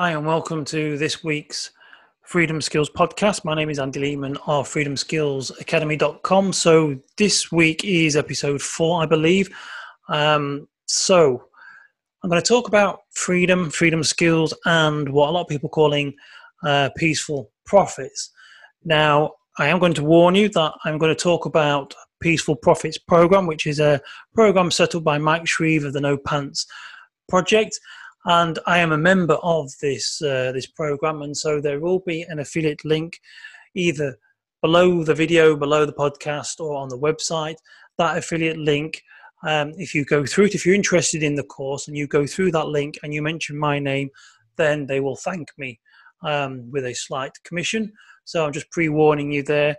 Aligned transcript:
Hi, 0.00 0.12
and 0.12 0.24
welcome 0.24 0.64
to 0.64 0.96
this 0.96 1.22
week's 1.22 1.72
Freedom 2.22 2.62
Skills 2.62 2.88
podcast. 2.88 3.44
My 3.44 3.54
name 3.54 3.68
is 3.68 3.78
Andi 3.78 3.96
Leeman 3.96 4.36
of 4.46 4.66
freedomskillsacademy.com. 4.66 6.54
So, 6.54 6.98
this 7.18 7.52
week 7.52 7.84
is 7.84 8.16
episode 8.16 8.62
four, 8.62 9.02
I 9.02 9.04
believe. 9.04 9.50
Um, 10.08 10.66
so, 10.86 11.44
I'm 12.22 12.30
going 12.30 12.40
to 12.40 12.48
talk 12.48 12.66
about 12.66 13.00
freedom, 13.10 13.68
freedom 13.68 14.02
skills, 14.02 14.54
and 14.64 15.06
what 15.10 15.28
a 15.28 15.32
lot 15.32 15.42
of 15.42 15.48
people 15.48 15.66
are 15.66 15.76
calling 15.76 16.14
uh, 16.64 16.88
peaceful 16.96 17.50
profits. 17.66 18.30
Now, 18.82 19.32
I 19.58 19.68
am 19.68 19.78
going 19.78 19.92
to 19.92 20.02
warn 20.02 20.34
you 20.34 20.48
that 20.48 20.72
I'm 20.86 20.96
going 20.96 21.14
to 21.14 21.22
talk 21.22 21.44
about 21.44 21.94
Peaceful 22.20 22.56
Profits 22.56 22.96
program, 22.96 23.46
which 23.46 23.66
is 23.66 23.80
a 23.80 24.00
program 24.34 24.70
set 24.70 24.94
up 24.94 25.04
by 25.04 25.18
Mike 25.18 25.44
Shreeve 25.44 25.84
of 25.84 25.92
the 25.92 26.00
No 26.00 26.16
Pants 26.16 26.66
Project 27.28 27.78
and 28.24 28.58
I 28.66 28.78
am 28.78 28.92
a 28.92 28.98
member 28.98 29.34
of 29.42 29.70
this 29.80 30.20
uh, 30.22 30.52
this 30.52 30.66
program, 30.66 31.22
and 31.22 31.36
so 31.36 31.60
there 31.60 31.80
will 31.80 32.00
be 32.00 32.22
an 32.22 32.38
affiliate 32.38 32.84
link 32.84 33.20
either 33.74 34.18
below 34.62 35.04
the 35.04 35.14
video, 35.14 35.56
below 35.56 35.86
the 35.86 35.92
podcast, 35.92 36.60
or 36.60 36.76
on 36.76 36.88
the 36.88 36.98
website. 36.98 37.56
That 37.98 38.18
affiliate 38.18 38.58
link, 38.58 39.02
um, 39.46 39.72
if 39.76 39.94
you 39.94 40.04
go 40.04 40.26
through 40.26 40.46
it, 40.46 40.54
if 40.54 40.66
you're 40.66 40.74
interested 40.74 41.22
in 41.22 41.34
the 41.34 41.44
course, 41.44 41.88
and 41.88 41.96
you 41.96 42.06
go 42.06 42.26
through 42.26 42.52
that 42.52 42.68
link 42.68 42.98
and 43.02 43.14
you 43.14 43.22
mention 43.22 43.58
my 43.58 43.78
name, 43.78 44.10
then 44.56 44.86
they 44.86 45.00
will 45.00 45.16
thank 45.16 45.48
me 45.56 45.80
um, 46.22 46.70
with 46.70 46.84
a 46.84 46.94
slight 46.94 47.32
commission. 47.44 47.92
So 48.24 48.44
I'm 48.44 48.52
just 48.52 48.70
pre-warning 48.70 49.32
you 49.32 49.42
there. 49.42 49.76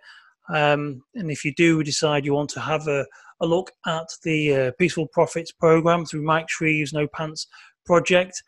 Um, 0.54 1.04
and 1.16 1.32
if 1.32 1.46
you 1.46 1.54
do 1.54 1.84
decide 1.84 2.26
you 2.26 2.34
want 2.34 2.50
to 2.52 2.60
have 2.60 2.88
a, 2.88 3.06
a 3.40 3.46
look 3.46 3.72
at 3.86 4.08
the 4.24 4.56
uh, 4.56 4.72
Peaceful 4.78 5.08
Profits 5.08 5.52
program 5.52 6.06
through 6.06 6.24
Mike 6.24 6.50
Shreeve's 6.50 6.94
No 6.94 7.08
Pants 7.08 7.48
project, 7.86 8.42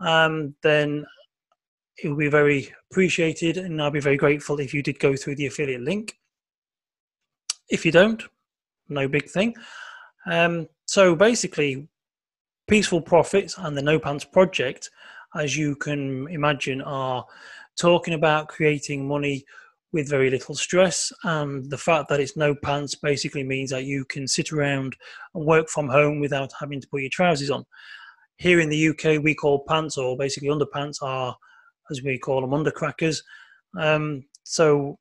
um, 0.00 0.54
then 0.62 1.04
it 2.02 2.08
will 2.08 2.16
be 2.16 2.28
very 2.28 2.72
appreciated 2.90 3.56
and 3.56 3.80
I'll 3.80 3.90
be 3.90 4.00
very 4.00 4.16
grateful 4.16 4.58
if 4.60 4.72
you 4.72 4.82
did 4.82 4.98
go 4.98 5.16
through 5.16 5.36
the 5.36 5.46
affiliate 5.46 5.82
link. 5.82 6.16
If 7.68 7.84
you 7.84 7.92
don't, 7.92 8.22
no 8.88 9.06
big 9.06 9.28
thing. 9.28 9.54
Um, 10.30 10.66
so 10.86 11.14
basically, 11.14 11.88
Peaceful 12.68 13.00
Profits 13.00 13.56
and 13.58 13.76
the 13.76 13.82
No 13.82 13.98
Pants 13.98 14.24
Project, 14.24 14.90
as 15.36 15.56
you 15.56 15.76
can 15.76 16.26
imagine, 16.28 16.80
are 16.82 17.24
talking 17.78 18.14
about 18.14 18.48
creating 18.48 19.06
money 19.06 19.44
with 19.92 20.08
very 20.08 20.30
little 20.30 20.54
stress. 20.54 21.12
And 21.24 21.68
the 21.70 21.78
fact 21.78 22.08
that 22.08 22.20
it's 22.20 22.36
no 22.36 22.54
pants 22.54 22.94
basically 22.94 23.42
means 23.42 23.70
that 23.70 23.84
you 23.84 24.04
can 24.04 24.26
sit 24.28 24.52
around 24.52 24.96
and 25.34 25.44
work 25.44 25.68
from 25.68 25.88
home 25.88 26.20
without 26.20 26.52
having 26.58 26.80
to 26.80 26.88
put 26.88 27.00
your 27.00 27.10
trousers 27.10 27.50
on. 27.50 27.64
Here 28.40 28.58
in 28.58 28.70
the 28.70 28.88
UK, 28.88 29.22
we 29.22 29.34
call 29.34 29.64
pants 29.68 29.98
or 29.98 30.16
basically 30.16 30.48
underpants 30.48 31.02
are, 31.02 31.36
as 31.90 32.02
we 32.02 32.18
call 32.18 32.40
them, 32.40 32.50
undercrackers. 32.50 33.22
Um, 33.78 34.24
so 34.44 34.98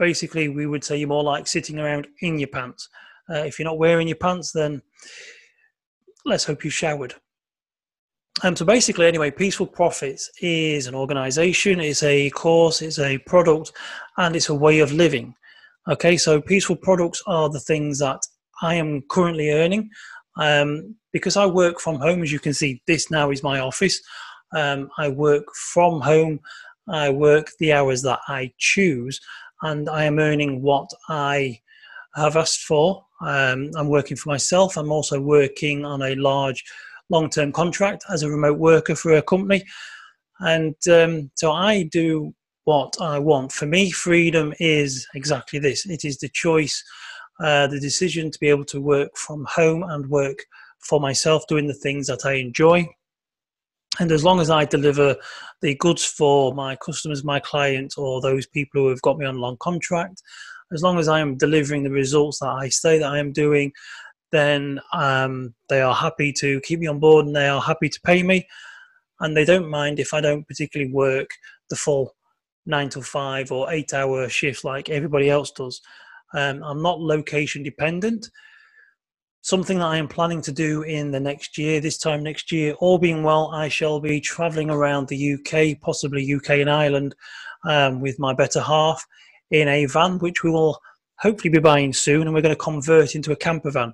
basically, 0.00 0.48
we 0.48 0.66
would 0.66 0.82
say 0.82 0.96
you're 0.96 1.08
more 1.08 1.22
like 1.22 1.46
sitting 1.46 1.78
around 1.78 2.08
in 2.22 2.40
your 2.40 2.48
pants. 2.48 2.88
Uh, 3.30 3.44
if 3.44 3.56
you're 3.56 3.68
not 3.68 3.78
wearing 3.78 4.08
your 4.08 4.16
pants, 4.16 4.50
then 4.50 4.82
let's 6.24 6.42
hope 6.42 6.64
you 6.64 6.70
showered. 6.70 7.14
Um, 8.42 8.56
so 8.56 8.64
basically, 8.64 9.06
anyway, 9.06 9.30
Peaceful 9.30 9.68
Profits 9.68 10.28
is 10.40 10.88
an 10.88 10.96
organization, 10.96 11.78
it's 11.78 12.02
a 12.02 12.30
course, 12.30 12.82
it's 12.82 12.98
a 12.98 13.18
product, 13.18 13.70
and 14.16 14.34
it's 14.34 14.48
a 14.48 14.54
way 14.56 14.80
of 14.80 14.92
living. 14.92 15.36
Okay, 15.88 16.16
so 16.16 16.40
peaceful 16.40 16.74
products 16.74 17.22
are 17.28 17.48
the 17.48 17.60
things 17.60 18.00
that 18.00 18.22
I 18.60 18.74
am 18.74 19.02
currently 19.08 19.50
earning. 19.50 19.88
Um, 20.36 20.96
because 21.12 21.36
I 21.36 21.46
work 21.46 21.80
from 21.80 21.96
home, 21.96 22.22
as 22.22 22.32
you 22.32 22.38
can 22.38 22.54
see, 22.54 22.82
this 22.86 23.10
now 23.10 23.30
is 23.30 23.42
my 23.42 23.60
office. 23.60 24.00
Um, 24.54 24.90
I 24.98 25.08
work 25.08 25.44
from 25.72 26.00
home. 26.00 26.40
I 26.88 27.10
work 27.10 27.50
the 27.58 27.72
hours 27.72 28.02
that 28.02 28.20
I 28.28 28.52
choose, 28.58 29.20
and 29.62 29.88
I 29.88 30.04
am 30.04 30.18
earning 30.18 30.62
what 30.62 30.90
I 31.08 31.60
have 32.14 32.36
asked 32.36 32.62
for. 32.62 33.04
Um, 33.20 33.70
I'm 33.76 33.88
working 33.88 34.16
for 34.16 34.30
myself. 34.30 34.76
I'm 34.76 34.90
also 34.90 35.20
working 35.20 35.84
on 35.84 36.02
a 36.02 36.14
large 36.16 36.64
long 37.08 37.30
term 37.30 37.52
contract 37.52 38.04
as 38.10 38.22
a 38.22 38.30
remote 38.30 38.58
worker 38.58 38.94
for 38.94 39.12
a 39.12 39.22
company. 39.22 39.64
And 40.40 40.74
um, 40.90 41.30
so 41.36 41.52
I 41.52 41.84
do 41.84 42.34
what 42.64 42.94
I 43.00 43.18
want. 43.18 43.52
For 43.52 43.66
me, 43.66 43.90
freedom 43.90 44.54
is 44.58 45.06
exactly 45.14 45.58
this 45.58 45.86
it 45.86 46.04
is 46.04 46.18
the 46.18 46.28
choice 46.28 46.82
uh, 47.42 47.66
the 47.66 47.80
decision 47.80 48.30
to 48.30 48.38
be 48.38 48.48
able 48.48 48.64
to 48.66 48.80
work 48.80 49.16
from 49.16 49.46
home 49.50 49.82
and 49.82 50.08
work 50.08 50.38
for 50.78 51.00
myself, 51.00 51.46
doing 51.48 51.66
the 51.66 51.74
things 51.74 52.06
that 52.06 52.24
I 52.24 52.34
enjoy. 52.34 52.88
And 54.00 54.10
as 54.10 54.24
long 54.24 54.40
as 54.40 54.48
I 54.48 54.64
deliver 54.64 55.16
the 55.60 55.74
goods 55.76 56.04
for 56.04 56.54
my 56.54 56.76
customers, 56.76 57.24
my 57.24 57.40
clients, 57.40 57.98
or 57.98 58.20
those 58.20 58.46
people 58.46 58.82
who 58.82 58.88
have 58.88 59.02
got 59.02 59.18
me 59.18 59.26
on 59.26 59.38
long 59.38 59.56
contract, 59.60 60.22
as 60.72 60.82
long 60.82 60.98
as 60.98 61.08
I 61.08 61.20
am 61.20 61.36
delivering 61.36 61.82
the 61.82 61.90
results 61.90 62.38
that 62.38 62.48
I 62.48 62.68
say 62.68 62.98
that 62.98 63.12
I 63.12 63.18
am 63.18 63.32
doing, 63.32 63.72
then 64.30 64.80
um, 64.94 65.54
they 65.68 65.82
are 65.82 65.94
happy 65.94 66.32
to 66.34 66.60
keep 66.62 66.80
me 66.80 66.86
on 66.86 66.98
board 66.98 67.26
and 67.26 67.36
they 67.36 67.48
are 67.48 67.60
happy 67.60 67.88
to 67.88 68.00
pay 68.04 68.22
me. 68.22 68.46
And 69.20 69.36
they 69.36 69.44
don't 69.44 69.68
mind 69.68 70.00
if 70.00 70.14
I 70.14 70.20
don't 70.20 70.48
particularly 70.48 70.92
work 70.92 71.30
the 71.68 71.76
full 71.76 72.14
nine 72.64 72.88
to 72.90 73.02
five 73.02 73.52
or 73.52 73.70
eight 73.70 73.92
hour 73.92 74.28
shift 74.28 74.64
like 74.64 74.88
everybody 74.88 75.28
else 75.28 75.50
does. 75.50 75.80
Um, 76.34 76.62
I'm 76.62 76.82
not 76.82 77.00
location 77.00 77.62
dependent. 77.62 78.28
Something 79.42 79.78
that 79.78 79.86
I 79.86 79.96
am 79.96 80.08
planning 80.08 80.40
to 80.42 80.52
do 80.52 80.82
in 80.82 81.10
the 81.10 81.18
next 81.18 81.58
year, 81.58 81.80
this 81.80 81.98
time 81.98 82.22
next 82.22 82.52
year, 82.52 82.74
all 82.74 82.98
being 82.98 83.22
well, 83.22 83.50
I 83.52 83.68
shall 83.68 83.98
be 83.98 84.20
traveling 84.20 84.70
around 84.70 85.08
the 85.08 85.34
UK, 85.34 85.80
possibly 85.80 86.32
UK 86.32 86.50
and 86.50 86.70
Ireland, 86.70 87.14
um, 87.68 88.00
with 88.00 88.18
my 88.18 88.32
better 88.32 88.60
half 88.60 89.04
in 89.50 89.66
a 89.68 89.86
van, 89.86 90.18
which 90.18 90.44
we 90.44 90.50
will 90.50 90.80
hopefully 91.18 91.50
be 91.50 91.58
buying 91.58 91.92
soon, 91.92 92.22
and 92.22 92.34
we're 92.34 92.40
going 92.40 92.54
to 92.54 92.60
convert 92.60 93.14
into 93.14 93.32
a 93.32 93.36
camper 93.36 93.70
van. 93.70 93.92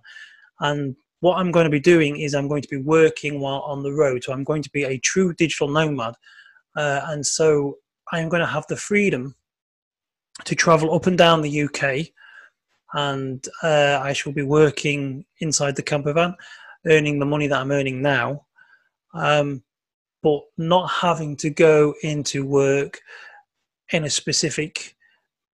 And 0.60 0.96
what 1.20 1.38
I'm 1.38 1.50
going 1.50 1.64
to 1.64 1.70
be 1.70 1.80
doing 1.80 2.20
is 2.20 2.34
I'm 2.34 2.48
going 2.48 2.62
to 2.62 2.68
be 2.68 2.76
working 2.76 3.40
while 3.40 3.60
on 3.60 3.82
the 3.82 3.92
road. 3.92 4.24
So 4.24 4.32
I'm 4.32 4.44
going 4.44 4.62
to 4.62 4.70
be 4.70 4.84
a 4.84 4.98
true 4.98 5.32
digital 5.34 5.68
nomad. 5.68 6.14
Uh, 6.76 7.00
and 7.06 7.24
so 7.24 7.78
I 8.12 8.20
am 8.20 8.28
going 8.28 8.40
to 8.40 8.46
have 8.46 8.66
the 8.68 8.76
freedom 8.76 9.34
to 10.44 10.54
travel 10.54 10.94
up 10.94 11.06
and 11.06 11.18
down 11.18 11.42
the 11.42 11.62
UK 11.62 12.06
and 12.94 13.46
uh, 13.62 14.00
I 14.02 14.12
shall 14.12 14.32
be 14.32 14.42
working 14.42 15.24
inside 15.40 15.76
the 15.76 15.82
camper 15.82 16.12
van, 16.12 16.34
earning 16.86 17.18
the 17.18 17.26
money 17.26 17.46
that 17.46 17.60
I'm 17.60 17.70
earning 17.70 18.02
now, 18.02 18.46
um, 19.14 19.62
but 20.22 20.42
not 20.56 20.88
having 20.88 21.36
to 21.36 21.50
go 21.50 21.94
into 22.02 22.46
work 22.46 23.00
in 23.92 24.04
a 24.04 24.10
specific 24.10 24.96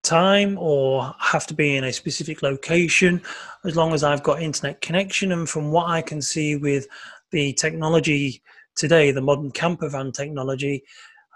time 0.02 0.56
or 0.58 1.14
have 1.18 1.46
to 1.46 1.54
be 1.54 1.76
in 1.76 1.84
a 1.84 1.92
specific 1.92 2.42
location 2.42 3.22
as 3.64 3.74
long 3.74 3.94
as 3.94 4.04
I've 4.04 4.22
got 4.22 4.42
internet 4.42 4.80
connection. 4.80 5.32
And 5.32 5.48
from 5.48 5.70
what 5.70 5.88
I 5.88 6.02
can 6.02 6.20
see 6.20 6.56
with 6.56 6.86
the 7.30 7.52
technology 7.54 8.42
today, 8.76 9.10
the 9.10 9.20
modern 9.20 9.50
camper 9.50 9.88
van 9.88 10.12
technology, 10.12 10.84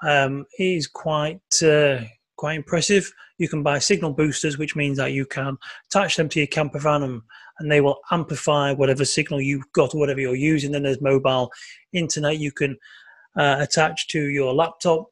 um, 0.03 0.47
is 0.59 0.87
quite 0.87 1.41
uh, 1.63 2.01
quite 2.39 2.57
impressive. 2.57 3.13
You 3.37 3.49
can 3.49 3.63
buy 3.63 3.79
signal 3.81 4.15
boosters, 4.15 4.57
which 4.57 4.77
means 4.77 4.97
that 4.97 5.13
you 5.13 5.27
can 5.27 5.59
attach 5.91 6.17
them 6.17 6.29
to 6.31 6.39
your 6.39 6.47
camper 6.47 6.79
van 6.79 7.03
and, 7.03 7.21
and 7.59 7.71
they 7.71 7.83
will 7.83 7.99
amplify 8.11 8.73
whatever 8.73 9.05
signal 9.05 9.43
you've 9.43 9.71
got 9.73 9.95
or 9.95 9.99
whatever 9.99 10.21
you're 10.21 10.35
using. 10.35 10.73
Then 10.73 10.85
there's 10.85 11.03
mobile 11.03 11.51
internet 11.93 12.39
you 12.39 12.53
can 12.53 12.79
uh, 13.37 13.57
attach 13.59 14.09
to 14.09 14.23
your 14.23 14.55
laptop. 14.55 15.07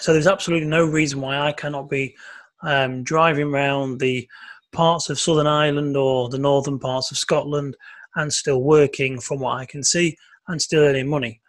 So 0.00 0.12
there's 0.12 0.26
absolutely 0.26 0.68
no 0.68 0.84
reason 0.84 1.20
why 1.20 1.38
I 1.38 1.52
cannot 1.52 1.88
be 1.88 2.16
um, 2.62 3.04
driving 3.04 3.48
around 3.48 4.00
the 4.00 4.26
parts 4.72 5.08
of 5.10 5.20
Southern 5.20 5.46
Ireland 5.46 5.96
or 5.96 6.28
the 6.28 6.38
northern 6.38 6.78
parts 6.78 7.10
of 7.10 7.18
Scotland 7.18 7.76
and 8.16 8.32
still 8.32 8.62
working 8.62 9.20
from 9.20 9.40
what 9.40 9.58
I 9.58 9.66
can 9.66 9.84
see 9.84 10.16
and 10.48 10.60
still 10.60 10.82
earning 10.82 11.08
money. 11.08 11.40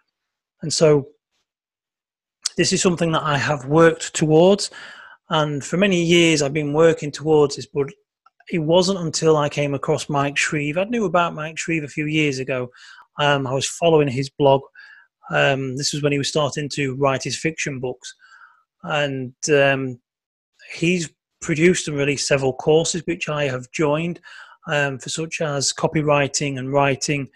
And 0.61 0.71
so 0.71 1.07
this 2.57 2.74
is 2.74 2.81
something 2.81 3.12
that 3.12 3.24
I 3.24 3.38
have 3.38 3.65
worked 3.65 4.13
towards, 4.13 4.71
and 5.30 5.63
for 5.63 5.77
many 5.77 6.04
years 6.04 6.42
I've 6.42 6.54
been 6.54 6.74
working 6.74 7.12
towards 7.12 7.56
this. 7.56 7.68
But 7.68 7.88
it 8.51 8.59
wasn't 8.59 9.00
until 9.00 9.38
I 9.38 9.50
came 9.50 9.74
across 9.74 10.09
Mike 10.09 10.36
Shreeve. 10.36 10.77
I 10.77 10.86
knew 10.86 11.06
about 11.06 11.36
Mike 11.36 11.57
Shreeve 11.57 11.83
a 11.83 11.89
few 11.89 12.06
years 12.06 12.39
ago. 12.39 12.69
Um, 13.19 13.45
I 13.45 13.54
was 13.54 13.68
following 13.68 14.07
his 14.07 14.30
blog. 14.30 14.62
Um, 15.30 15.75
this 15.75 15.94
was 15.94 16.01
when 16.01 16.12
he 16.12 16.18
was 16.18 16.30
starting 16.30 16.69
to 16.69 16.95
write 16.95 17.24
his 17.24 17.38
fiction 17.38 17.80
books, 17.80 18.13
and 18.83 19.33
um, 19.54 20.00
he's 20.74 21.09
produced 21.42 21.88
and 21.88 21.98
released 21.98 22.27
several 22.27 22.54
courses 22.54 23.04
which 23.06 23.30
I 23.30 23.45
have 23.45 23.71
joined 23.71 24.19
um, 24.68 25.00
for 25.00 25.09
such 25.09 25.42
as 25.42 25.74
copywriting 25.74 26.57
and 26.57 26.71
writing. 26.71 27.30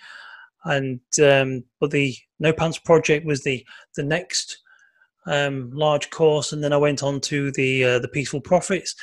And 0.64 1.02
um, 1.22 1.64
but 1.80 1.92
the 1.92 2.16
No 2.40 2.54
Pants 2.54 2.78
project 2.78 3.26
was 3.26 3.44
the 3.44 3.66
the 3.96 4.04
next 4.04 4.61
um, 5.26 5.72
large 5.72 6.10
course, 6.10 6.52
and 6.52 6.64
then 6.64 6.74
I 6.74 6.78
went 6.78 7.04
on 7.04 7.20
to 7.22 7.52
the 7.52 7.84
uh, 7.84 8.00
the 8.00 8.08
Peaceful 8.08 8.42
Profits. 8.42 8.96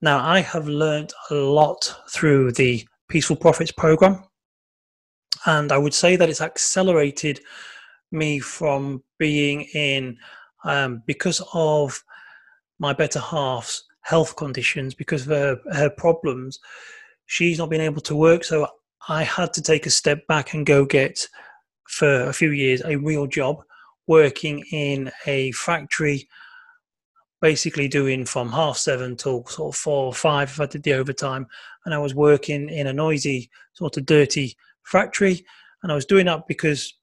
Now 0.00 0.18
I 0.18 0.40
have 0.40 0.68
learned 0.68 1.12
a 1.30 1.34
lot 1.34 1.94
through 2.10 2.52
the 2.52 2.86
Peaceful 3.08 3.36
Profits 3.36 3.72
program, 3.72 4.24
and 5.46 5.72
I 5.72 5.78
would 5.78 5.94
say 5.94 6.16
that 6.16 6.28
it's 6.28 6.40
accelerated 6.40 7.40
me 8.10 8.38
from 8.38 9.02
being 9.18 9.62
in 9.74 10.16
um, 10.64 11.02
because 11.06 11.42
of 11.52 12.02
my 12.78 12.92
better 12.92 13.20
half's 13.20 13.84
health 14.02 14.36
conditions, 14.36 14.94
because 14.94 15.22
of 15.22 15.28
her, 15.28 15.58
her 15.72 15.90
problems. 15.90 16.58
She's 17.26 17.58
not 17.58 17.70
been 17.70 17.80
able 17.80 18.00
to 18.02 18.16
work, 18.16 18.42
so 18.44 18.66
I 19.08 19.22
had 19.22 19.52
to 19.54 19.62
take 19.62 19.86
a 19.86 19.90
step 19.90 20.26
back 20.26 20.54
and 20.54 20.64
go 20.64 20.84
get 20.84 21.28
for 21.88 22.24
a 22.24 22.32
few 22.32 22.50
years 22.50 22.82
a 22.84 22.96
real 22.96 23.26
job 23.26 23.62
working 24.08 24.64
in 24.72 25.12
a 25.26 25.52
factory 25.52 26.28
basically 27.40 27.88
doing 27.88 28.24
from 28.24 28.50
half 28.50 28.76
seven 28.76 29.16
till 29.16 29.44
sort 29.46 29.74
of 29.74 29.78
four 29.78 30.06
or 30.06 30.14
five 30.14 30.48
if 30.48 30.60
I 30.60 30.66
did 30.66 30.82
the 30.82 30.94
overtime. 30.94 31.46
And 31.84 31.94
I 31.94 31.98
was 31.98 32.14
working 32.14 32.68
in 32.68 32.88
a 32.88 32.92
noisy, 32.92 33.50
sort 33.74 33.96
of 33.96 34.06
dirty 34.06 34.56
factory. 34.84 35.44
And 35.82 35.92
I 35.92 35.94
was 35.94 36.04
doing 36.04 36.26
that 36.26 36.46
because 36.48 36.94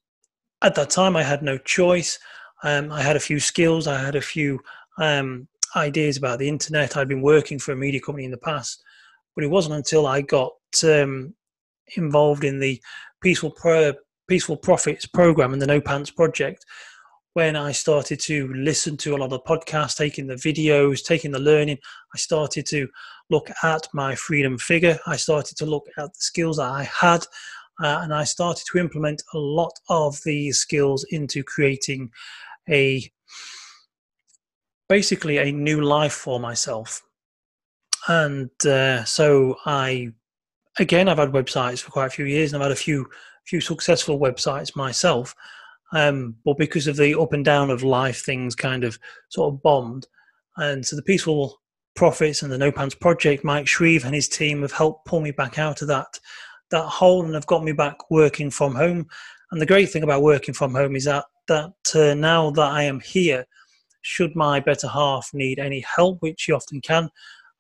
at 0.62 0.76
that 0.76 0.90
time 0.90 1.16
I 1.16 1.24
had 1.24 1.42
no 1.42 1.58
choice. 1.60 2.20
Um, 2.64 2.92
I 2.92 3.02
had 3.02 3.16
a 3.16 3.22
few 3.22 3.40
skills, 3.40 3.88
I 3.88 4.00
had 4.00 4.16
a 4.16 4.22
few 4.22 4.60
um, 4.98 5.48
ideas 5.76 6.18
about 6.18 6.40
the 6.40 6.50
internet. 6.50 6.98
I'd 6.98 7.08
been 7.08 7.22
working 7.22 7.60
for 7.60 7.72
a 7.72 7.78
media 7.78 8.02
company 8.02 8.26
in 8.26 8.32
the 8.32 8.38
past, 8.38 8.84
but 9.36 9.44
it 9.44 9.50
wasn't 9.50 9.76
until 9.76 10.08
I 10.08 10.22
got 10.22 10.54
um, 10.84 11.34
involved 11.96 12.44
in 12.44 12.60
the 12.60 12.82
Peaceful, 13.22 13.52
Pro- 13.52 13.94
Peaceful 14.28 14.58
Profits 14.58 15.06
program 15.06 15.54
and 15.54 15.62
the 15.62 15.68
No 15.68 15.80
Pants 15.80 16.12
project 16.12 16.66
when 17.36 17.58
I 17.58 17.74
started 17.74 18.22
to 18.22 18.48
listen 18.54 18.96
to 18.96 19.14
a 19.14 19.18
lot 19.18 19.34
of 19.34 19.44
podcasts, 19.44 19.98
taking 19.98 20.26
the 20.26 20.36
videos, 20.36 21.04
taking 21.04 21.32
the 21.32 21.40
learning, 21.40 21.78
I 22.14 22.18
started 22.18 22.66
to 22.68 22.88
look 23.30 23.50
at 23.62 23.90
my 23.94 24.16
freedom 24.16 24.58
figure. 24.58 24.98
I 25.06 25.18
started 25.18 25.58
to 25.58 25.66
look 25.66 25.86
at 25.98 26.14
the 26.14 26.20
skills 26.20 26.58
that 26.58 26.72
I 26.72 26.84
had, 26.84 27.26
uh, 27.84 28.00
and 28.04 28.14
I 28.14 28.24
started 28.24 28.64
to 28.72 28.80
implement 28.80 29.22
a 29.34 29.38
lot 29.38 29.74
of 29.90 30.18
these 30.24 30.60
skills 30.60 31.06
into 31.10 31.44
creating 31.44 32.10
a 32.70 33.04
basically 34.88 35.38
a 35.38 35.52
new 35.52 35.82
life 35.82 36.14
for 36.14 36.40
myself. 36.40 37.02
And 38.08 38.50
uh, 38.66 39.04
so 39.04 39.58
I, 39.66 40.08
again, 40.80 41.10
I've 41.10 41.18
had 41.18 41.34
websites 41.34 41.82
for 41.82 41.92
quite 41.92 42.08
a 42.08 42.12
few 42.12 42.26
years, 42.26 42.54
and 42.54 42.64
I've 42.64 42.70
had 42.70 42.78
a 42.78 42.80
few 42.80 43.08
few 43.46 43.60
successful 43.60 44.18
websites 44.18 44.74
myself. 44.74 45.36
Um, 45.96 46.36
but 46.44 46.58
because 46.58 46.88
of 46.88 46.98
the 46.98 47.18
up 47.18 47.32
and 47.32 47.46
down 47.46 47.70
of 47.70 47.82
life, 47.82 48.22
things 48.22 48.54
kind 48.54 48.84
of 48.84 49.00
sort 49.30 49.54
of 49.54 49.64
bombed. 49.64 50.08
And 50.58 50.86
so 50.86 50.98
the 50.98 51.02
Peaceful 51.02 51.62
Profits 51.96 52.44
and 52.44 52.52
the 52.52 52.58
No 52.58 52.70
Pants 52.70 52.96
Project, 52.96 53.46
Mike 53.46 53.66
Shreeve 53.66 54.04
and 54.04 54.14
his 54.14 54.28
team 54.28 54.62
have 54.62 54.74
helped 54.74 55.06
pull 55.06 55.22
me 55.22 55.32
back 55.32 55.58
out 55.58 55.82
of 55.82 55.88
that 55.88 56.20
that 56.72 56.84
hole 56.84 57.24
and 57.24 57.34
have 57.34 57.48
got 57.48 57.64
me 57.64 57.72
back 57.72 57.96
working 58.12 58.50
from 58.50 58.76
home. 58.76 59.08
And 59.52 59.62
the 59.62 59.66
great 59.66 59.90
thing 59.90 60.04
about 60.04 60.22
working 60.22 60.54
from 60.54 60.76
home 60.76 60.98
is 60.98 61.06
that 61.06 61.24
that 61.48 61.74
uh, 61.96 62.14
now 62.14 62.52
that 62.52 62.72
I 62.72 62.84
am 62.84 63.00
here, 63.00 63.46
should 64.02 64.36
my 64.36 64.60
better 64.60 64.90
half 64.90 65.30
need 65.34 65.60
any 65.60 65.86
help, 65.96 66.22
which 66.22 66.42
she 66.42 66.52
often 66.52 66.82
can, 66.82 67.10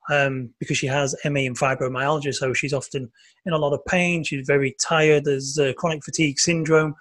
um, 0.09 0.53
because 0.59 0.77
she 0.77 0.87
has 0.87 1.15
ME 1.23 1.45
and 1.45 1.57
fibromyalgia, 1.57 2.33
so 2.33 2.51
she's 2.51 2.73
often 2.73 3.09
in 3.45 3.53
a 3.53 3.57
lot 3.57 3.73
of 3.73 3.85
pain. 3.85 4.25
She's 4.25 4.45
very 4.45 4.75
tired. 4.81 5.23
There's 5.23 5.57
uh, 5.57 5.71
chronic 5.77 6.03
fatigue 6.03 6.37
syndrome 6.39 6.95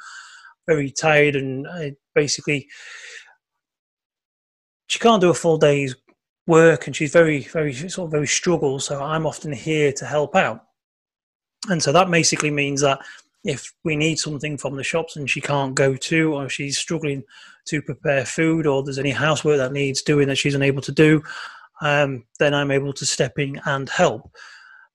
very 0.67 0.91
tired 0.91 1.37
and 1.37 1.67
uh, 1.67 1.91
basically 2.15 2.69
she 4.87 4.99
can't 4.99 5.21
do 5.21 5.31
a 5.31 5.35
full 5.35 5.59
day's 5.59 5.97
work 6.47 6.87
and 6.87 6.95
she's 6.95 7.13
very 7.13 7.41
very 7.41 7.73
sort 7.73 8.07
of 8.07 8.13
very 8.13 8.27
struggle 8.27 8.79
so 8.79 9.03
i'm 9.03 9.27
often 9.27 9.53
here 9.53 9.93
to 9.93 10.05
help 10.05 10.37
out. 10.37 10.65
And 11.69 11.83
so 11.83 11.93
that 11.93 12.11
basically 12.11 12.51
means 12.51 12.83
that 12.83 13.01
if 13.45 13.73
we 13.85 13.97
need 13.97 14.19
something 14.19 14.57
from 14.57 14.77
the 14.77 14.83
shops 14.85 15.17
and 15.17 15.29
she 15.29 15.41
can't 15.41 15.75
go 15.75 15.97
to 15.97 16.35
or 16.35 16.49
she's 16.49 16.79
struggling 16.79 17.23
to 17.67 17.83
prepare 17.83 18.25
food 18.25 18.67
or 18.67 18.83
there's 18.83 18.99
any 18.99 19.11
housework 19.11 19.59
that 19.59 19.73
needs 19.73 20.03
doing 20.03 20.29
that 20.29 20.37
she's 20.37 20.55
unable 20.55 20.83
to 20.83 20.93
do 20.93 21.23
um, 21.81 22.25
then 22.39 22.55
i'm 22.55 22.71
able 22.71 22.93
to 22.93 23.07
step 23.07 23.39
in 23.39 23.61
and 23.67 23.89
help. 23.89 24.31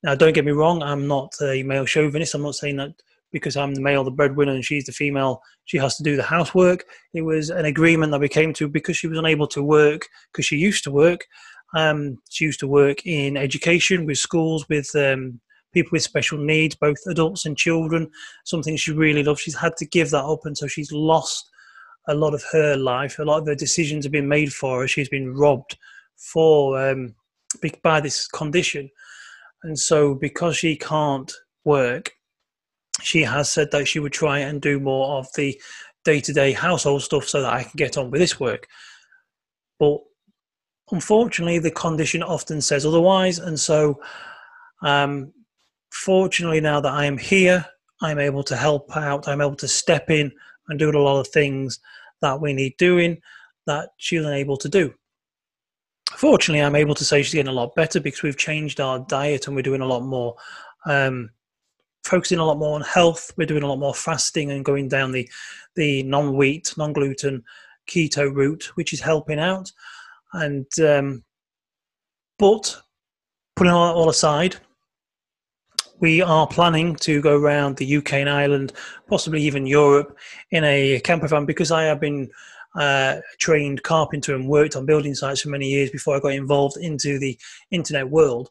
Now 0.04 0.16
don't 0.16 0.33
get 0.33 0.45
me 0.45 0.51
wrong 0.51 0.81
i'm 0.81 1.07
not 1.07 1.33
a 1.42 1.63
male 1.63 1.86
chauvinist. 1.86 2.36
I'm 2.36 2.44
not 2.44 2.56
saying 2.56 2.77
that 2.77 2.94
because 3.31 3.56
I'm 3.56 3.76
the 3.76 3.81
male, 3.81 4.04
the 4.04 4.12
breadwinner, 4.12 4.54
and 4.54 4.66
she's 4.66 4.86
the 4.86 4.92
female, 4.92 5.42
she 5.66 5.78
has 5.78 5.96
to 5.98 6.04
do 6.04 6.16
the 6.16 6.24
housework. 6.24 6.86
It 7.14 7.22
was 7.22 7.50
an 7.50 7.66
agreement 7.66 8.12
that 8.12 8.22
we 8.22 8.30
came 8.30 8.54
to 8.54 8.68
because 8.68 8.98
she 8.98 9.08
was 9.08 9.18
unable 9.18 9.48
to 9.48 9.64
work 9.64 10.08
because 10.31 10.46
she 10.46 10.58
used 10.58 10.84
to 10.86 10.92
work. 10.92 11.26
Um, 11.76 12.18
she 12.30 12.46
used 12.46 12.60
to 12.62 12.68
work 12.68 13.06
in 13.06 13.38
education 13.38 14.06
with 14.06 14.18
schools 14.18 14.68
with 14.70 14.90
um, 14.96 15.40
people 15.74 15.92
with 15.92 16.04
special 16.04 16.38
needs, 16.40 16.76
both 16.76 16.98
adults 17.08 17.46
and 17.46 17.58
children. 17.58 18.10
Something 18.46 18.76
she 18.76 18.92
really 18.92 19.24
loved. 19.24 19.42
She's 19.42 19.56
had 19.56 19.78
to 19.78 19.86
give 19.86 20.10
that 20.12 20.26
up, 20.26 20.46
and 20.46 20.58
so 20.58 20.68
she's 20.68 20.92
lost 20.92 21.50
a 22.08 22.16
lot 22.16 22.34
of 22.34 22.44
her 22.52 22.76
life. 22.76 23.20
A 23.20 23.24
lot 23.24 23.42
of 23.42 23.48
her 23.48 23.56
decisions 23.56 24.06
have 24.06 24.12
been 24.12 24.28
made 24.28 24.52
for 24.52 24.81
her. 24.81 24.88
She's 24.88 25.10
been 25.10 25.36
robbed 25.36 25.78
for 26.18 26.90
um, 26.90 27.14
by 27.84 28.02
this 28.02 28.28
condition, 28.28 28.90
and 29.64 29.78
so 29.78 30.16
because 30.16 30.58
she 30.58 30.76
can't 30.76 31.31
work 31.66 32.14
she 33.01 33.24
has 33.24 33.51
said 33.51 33.72
that 33.72 33.88
she 33.88 34.00
would 34.00 34.13
try 34.13 34.40
and 34.40 34.62
do 34.62 34.80
more 34.80 35.18
of 35.18 35.28
the 35.36 35.60
day 36.04 36.19
to 36.22 36.34
day 36.34 36.51
household 36.51 37.04
stuff 37.04 37.28
so 37.28 37.42
that 37.42 37.54
I 37.54 37.63
can 37.63 37.75
get 37.75 37.98
on 37.98 38.12
with 38.12 38.22
this 38.22 38.40
work. 38.40 38.68
But 39.80 40.00
unfortunately, 40.92 41.60
the 41.60 41.72
condition 41.72 42.24
often 42.24 42.62
says 42.62 42.86
otherwise. 42.86 43.40
And 43.40 43.60
so, 43.60 44.01
um, 44.81 45.34
fortunately, 45.92 46.62
now 46.62 46.81
that 46.81 46.94
I 46.94 47.06
am 47.06 47.18
here, 47.18 47.66
I'm 48.01 48.19
able 48.19 48.44
to 48.44 48.56
help 48.56 48.96
out, 48.96 49.28
I'm 49.28 49.42
able 49.42 49.56
to 49.57 49.68
step 49.68 50.10
in 50.10 50.31
and 50.68 50.80
do 50.80 50.90
a 50.90 50.98
lot 50.98 51.19
of 51.19 51.28
things 51.28 51.80
that 52.22 52.40
we 52.40 52.54
need 52.54 52.75
doing 52.78 53.22
that 53.66 53.90
she's 53.98 54.24
unable 54.24 54.57
to 54.57 54.69
do. 54.69 54.94
Fortunately, 56.12 56.62
I'm 56.62 56.75
able 56.75 56.95
to 56.95 57.06
say 57.06 57.22
she's 57.22 57.34
getting 57.34 57.52
a 57.52 57.54
lot 57.54 57.75
better 57.75 58.00
because 58.00 58.24
we've 58.24 58.38
changed 58.38 58.80
our 58.80 59.00
diet 59.00 59.48
and 59.48 59.56
we're 59.56 59.62
doing 59.62 59.81
a 59.81 59.86
lot 59.86 60.02
more 60.02 60.36
um, 60.86 61.30
focusing 62.04 62.40
a 62.40 62.46
lot 62.46 62.57
more 62.57 62.75
on 62.75 62.81
health. 62.81 63.31
We're 63.38 63.48
doing 63.48 63.63
a 63.63 63.68
lot 63.68 63.80
more 63.80 63.94
fasting 63.94 64.51
and 64.51 64.66
going 64.66 64.88
down 64.88 65.12
the 65.12 65.30
the 65.75 66.04
non-wheat, 66.04 66.74
non-gluten 66.78 67.44
keto 67.88 68.34
route, 68.34 68.72
which 68.75 68.94
is 68.94 69.00
helping 69.00 69.40
out. 69.40 69.72
And 70.34 70.68
um, 70.80 71.24
but 72.38 72.81
putting 73.56 73.74
all, 73.74 73.94
all 73.94 74.10
aside, 74.10 74.56
we 76.00 76.22
are 76.22 76.48
planning 76.48 76.96
to 76.98 77.22
go 77.22 77.38
around 77.38 77.78
the 77.78 77.98
UK 77.98 78.13
and 78.13 78.30
Ireland, 78.30 78.74
possibly 79.07 79.42
even 79.44 79.66
Europe, 79.66 80.18
in 80.52 80.64
a 80.64 81.00
camper 81.04 81.28
van 81.28 81.45
because 81.45 81.71
I 81.71 81.83
have 81.83 82.00
been 82.00 82.30
uh, 82.76 83.18
trained 83.40 83.83
carpenter 83.83 84.35
and 84.35 84.47
worked 84.47 84.76
on 84.76 84.85
building 84.85 85.16
sites 85.16 85.42
for 85.42 85.50
many 85.50 85.68
years 85.68 85.90
before 85.90 86.16
I 86.16 86.19
got 86.19 86.33
involved 86.33 86.78
into 86.78 87.19
the 87.19 87.38
internet 87.71 88.09
world 88.09 88.50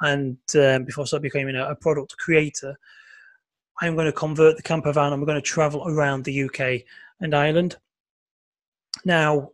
and 0.00 0.38
um, 0.54 0.84
before 0.84 1.02
I 1.02 1.06
started 1.06 1.22
becoming 1.22 1.56
a, 1.56 1.70
a, 1.70 1.74
product 1.74 2.16
creator, 2.18 2.78
I'm 3.80 3.94
going 3.94 4.06
to 4.06 4.12
convert 4.12 4.56
the 4.56 4.62
camper 4.62 4.92
van 4.92 5.12
and 5.12 5.20
we're 5.20 5.26
going 5.26 5.40
to 5.40 5.42
travel 5.42 5.84
around 5.86 6.24
the 6.24 6.44
UK 6.44 6.82
and 7.20 7.34
Ireland. 7.34 7.76
Now, 9.04 9.50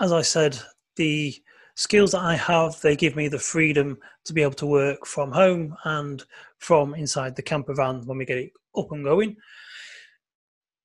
as 0.00 0.12
I 0.12 0.22
said, 0.22 0.58
the 0.96 1.34
skills 1.74 2.12
that 2.12 2.22
I 2.22 2.34
have, 2.34 2.80
they 2.80 2.96
give 2.96 3.16
me 3.16 3.28
the 3.28 3.38
freedom 3.38 3.98
to 4.24 4.32
be 4.32 4.42
able 4.42 4.54
to 4.54 4.66
work 4.66 5.06
from 5.06 5.32
home 5.32 5.76
and 5.84 6.22
from 6.58 6.94
inside 6.94 7.36
the 7.36 7.42
camper 7.42 7.74
van 7.74 8.04
when 8.06 8.18
we 8.18 8.24
get 8.24 8.38
it 8.38 8.52
up 8.76 8.92
and 8.92 9.04
going. 9.04 9.36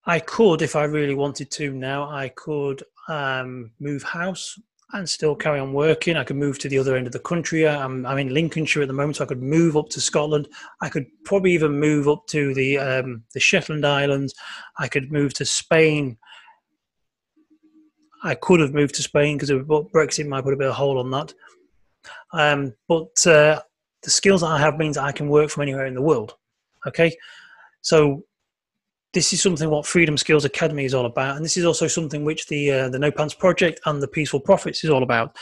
I 0.06 0.20
could, 0.20 0.62
if 0.62 0.76
I 0.76 0.84
really 0.84 1.16
wanted 1.16 1.50
to 1.52 1.74
now, 1.74 2.10
I 2.10 2.30
could 2.30 2.84
um, 3.08 3.72
move 3.80 4.04
house 4.04 4.60
and 4.92 5.10
still 5.10 5.36
carry 5.36 5.60
on 5.60 5.74
working. 5.74 6.18
I 6.18 6.24
could 6.24 6.36
move 6.36 6.60
to 6.60 6.70
the 6.70 6.78
other 6.78 6.96
end 6.96 7.08
of 7.08 7.14
the 7.14 7.20
country. 7.20 7.68
I'm, 7.68 8.06
I'm 8.06 8.18
in 8.18 8.34
Lincolnshire 8.34 8.84
at 8.84 8.88
the 8.88 8.94
moment, 8.94 9.18
so 9.18 9.24
I 9.24 9.28
could 9.28 9.42
move 9.42 9.76
up 9.76 9.90
to 9.90 10.02
Scotland. 10.02 10.48
I 10.82 10.90
could 10.90 11.08
probably 11.24 11.54
even 11.54 11.80
move 11.80 12.08
up 12.08 12.28
to 12.28 12.54
the 12.54 12.78
um, 12.78 13.24
the 13.34 13.40
Shetland 13.40 13.86
Islands. 13.86 14.36
I 14.78 14.88
could 14.88 15.12
move 15.12 15.34
to 15.36 15.46
Spain. 15.46 16.18
I 18.24 18.36
could 18.36 18.60
have 18.60 18.74
moved 18.74 18.96
to 18.96 19.04
Spain 19.04 19.38
because 19.38 19.50
Brexit 19.50 20.28
might 20.28 20.44
put 20.44 20.54
a 20.54 20.58
bit 20.58 20.68
of 20.68 20.72
a 20.72 20.76
hole 20.76 21.00
on 21.00 21.12
that. 21.12 21.34
Um, 22.32 22.74
but 22.88 23.26
uh, 23.28 23.62
the 24.02 24.10
skills 24.10 24.42
that 24.42 24.48
I 24.48 24.60
have 24.60 24.78
means 24.78 24.98
I 24.98 25.12
can 25.12 25.28
work 25.28 25.50
from 25.50 25.64
anywhere 25.64 25.86
in 25.86 25.94
the 25.94 26.02
world. 26.02 26.36
Okay, 26.88 27.16
so 27.82 28.24
this 29.14 29.32
is 29.32 29.42
something 29.42 29.70
what 29.70 29.86
Freedom 29.86 30.18
Skills 30.18 30.44
Academy 30.44 30.86
is 30.86 30.94
all 30.94 31.06
about, 31.06 31.36
and 31.36 31.46
this 31.46 31.58
is 31.58 31.66
also 31.66 31.88
something 31.88 32.26
which 32.26 32.48
the 32.48 32.72
uh, 32.72 32.90
the 32.90 33.00
No 33.00 33.12
Pants 33.12 33.34
Project 33.34 33.80
and 33.86 34.02
the 34.02 34.08
Peaceful 34.08 34.40
Profits 34.40 34.84
is 34.84 34.90
all 34.90 35.04
about. 35.04 35.38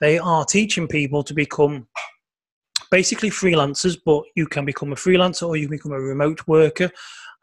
They 0.00 0.18
are 0.18 0.44
teaching 0.44 0.86
people 0.86 1.24
to 1.24 1.34
become 1.34 1.88
basically 2.90 3.30
freelancers, 3.30 3.98
but 4.04 4.22
you 4.36 4.46
can 4.46 4.64
become 4.64 4.92
a 4.92 4.96
freelancer 4.96 5.48
or 5.48 5.56
you 5.56 5.66
can 5.66 5.76
become 5.76 5.92
a 5.92 6.00
remote 6.00 6.46
worker. 6.46 6.90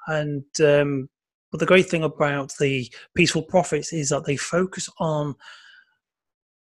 And 0.08 0.46
um, 0.63 1.10
but 1.51 1.60
the 1.60 1.65
great 1.65 1.89
thing 1.89 2.03
about 2.03 2.53
the 2.60 2.89
Peaceful 3.15 3.44
Profits 3.44 3.91
is 3.91 4.10
that 4.10 4.25
they 4.25 4.38
focus 4.38 4.89
on 5.00 5.36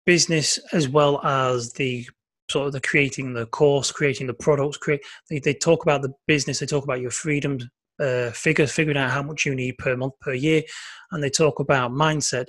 business 0.06 0.60
as 0.72 0.88
well 0.88 1.24
as 1.24 1.72
the 1.72 2.06
sort 2.50 2.68
of 2.68 2.72
the 2.72 2.80
creating 2.80 3.34
the 3.34 3.46
course, 3.46 3.90
creating 3.90 4.28
the 4.28 4.34
products. 4.34 4.76
Create 4.76 5.02
they, 5.28 5.40
they 5.40 5.54
talk 5.54 5.82
about 5.82 6.02
the 6.02 6.12
business, 6.28 6.60
they 6.60 6.66
talk 6.66 6.84
about 6.84 7.00
your 7.00 7.10
freedoms 7.10 7.66
uh, 8.02 8.30
figures, 8.32 8.72
figuring 8.72 8.98
out 8.98 9.10
how 9.10 9.22
much 9.22 9.46
you 9.46 9.54
need 9.54 9.78
per 9.78 9.96
month, 9.96 10.14
per 10.20 10.34
year, 10.34 10.62
and 11.12 11.22
they 11.22 11.30
talk 11.30 11.60
about 11.60 11.92
mindset. 11.92 12.46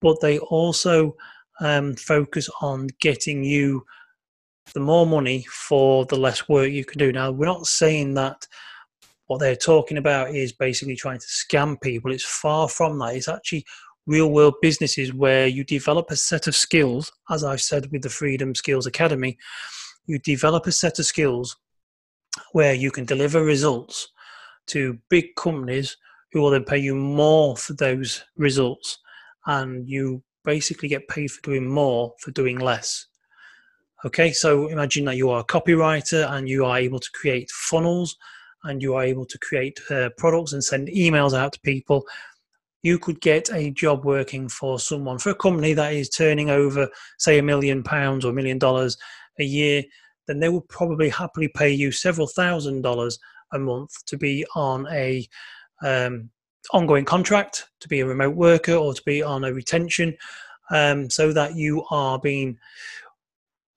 But 0.00 0.20
they 0.20 0.38
also 0.38 1.16
um, 1.60 1.94
focus 1.94 2.48
on 2.60 2.88
getting 3.00 3.42
you 3.42 3.84
the 4.74 4.80
more 4.80 5.06
money 5.06 5.46
for 5.48 6.04
the 6.06 6.16
less 6.16 6.48
work 6.48 6.70
you 6.70 6.84
can 6.84 6.98
do. 6.98 7.12
Now, 7.12 7.30
we're 7.30 7.46
not 7.46 7.66
saying 7.66 8.14
that 8.14 8.46
what 9.26 9.38
they're 9.38 9.56
talking 9.56 9.96
about 9.96 10.34
is 10.34 10.52
basically 10.52 10.96
trying 10.96 11.18
to 11.18 11.26
scam 11.26 11.80
people. 11.80 12.12
It's 12.12 12.24
far 12.24 12.68
from 12.68 12.98
that. 12.98 13.16
It's 13.16 13.28
actually 13.28 13.64
real 14.06 14.30
world 14.30 14.54
businesses 14.62 15.12
where 15.12 15.46
you 15.46 15.64
develop 15.64 16.10
a 16.10 16.16
set 16.16 16.46
of 16.46 16.54
skills, 16.54 17.12
as 17.30 17.42
I've 17.42 17.60
said 17.60 17.90
with 17.90 18.02
the 18.02 18.08
Freedom 18.08 18.54
Skills 18.54 18.86
Academy, 18.86 19.36
you 20.06 20.18
develop 20.20 20.66
a 20.66 20.72
set 20.72 20.98
of 20.98 21.06
skills 21.06 21.56
where 22.52 22.74
you 22.74 22.90
can 22.90 23.04
deliver 23.04 23.42
results 23.42 24.08
to 24.66 24.98
big 25.08 25.34
companies 25.36 25.96
who 26.32 26.40
will 26.40 26.50
then 26.50 26.64
pay 26.64 26.78
you 26.78 26.94
more 26.94 27.56
for 27.56 27.74
those 27.74 28.24
results. 28.36 28.98
And 29.46 29.88
you 29.88 30.22
basically 30.44 30.88
get 30.88 31.08
paid 31.08 31.30
for 31.30 31.42
doing 31.42 31.68
more 31.68 32.14
for 32.20 32.30
doing 32.30 32.58
less. 32.58 33.06
Okay, 34.04 34.32
so 34.32 34.68
imagine 34.68 35.04
that 35.06 35.16
you 35.16 35.30
are 35.30 35.40
a 35.40 35.44
copywriter 35.44 36.30
and 36.30 36.48
you 36.48 36.64
are 36.64 36.78
able 36.78 37.00
to 37.00 37.10
create 37.12 37.50
funnels 37.50 38.16
and 38.64 38.82
you 38.82 38.94
are 38.94 39.04
able 39.04 39.24
to 39.24 39.38
create 39.38 39.78
uh, 39.90 40.10
products 40.16 40.52
and 40.52 40.62
send 40.62 40.88
emails 40.88 41.36
out 41.36 41.52
to 41.52 41.60
people. 41.60 42.04
You 42.82 42.98
could 42.98 43.20
get 43.20 43.52
a 43.52 43.70
job 43.70 44.04
working 44.04 44.48
for 44.48 44.78
someone, 44.78 45.18
for 45.18 45.30
a 45.30 45.34
company 45.34 45.72
that 45.72 45.94
is 45.94 46.08
turning 46.08 46.50
over, 46.50 46.88
say, 47.18 47.38
a 47.38 47.42
million 47.42 47.82
pounds 47.82 48.24
or 48.24 48.30
a 48.30 48.34
million 48.34 48.58
dollars 48.58 48.96
a 49.40 49.44
year, 49.44 49.82
then 50.26 50.40
they 50.40 50.48
would 50.48 50.68
probably 50.68 51.08
happily 51.08 51.48
pay 51.48 51.70
you 51.70 51.90
several 51.90 52.26
thousand 52.26 52.82
dollars 52.82 53.18
a 53.52 53.58
month 53.58 54.04
to 54.06 54.16
be 54.16 54.44
on 54.54 54.86
a 54.90 55.26
um, 55.82 56.30
ongoing 56.72 57.04
contract, 57.04 57.68
to 57.80 57.88
be 57.88 58.00
a 58.00 58.06
remote 58.06 58.36
worker, 58.36 58.74
or 58.74 58.94
to 58.94 59.02
be 59.04 59.22
on 59.22 59.44
a 59.44 59.52
retention, 59.52 60.16
um, 60.70 61.08
so 61.08 61.32
that 61.32 61.54
you 61.54 61.84
are 61.90 62.18
being 62.18 62.58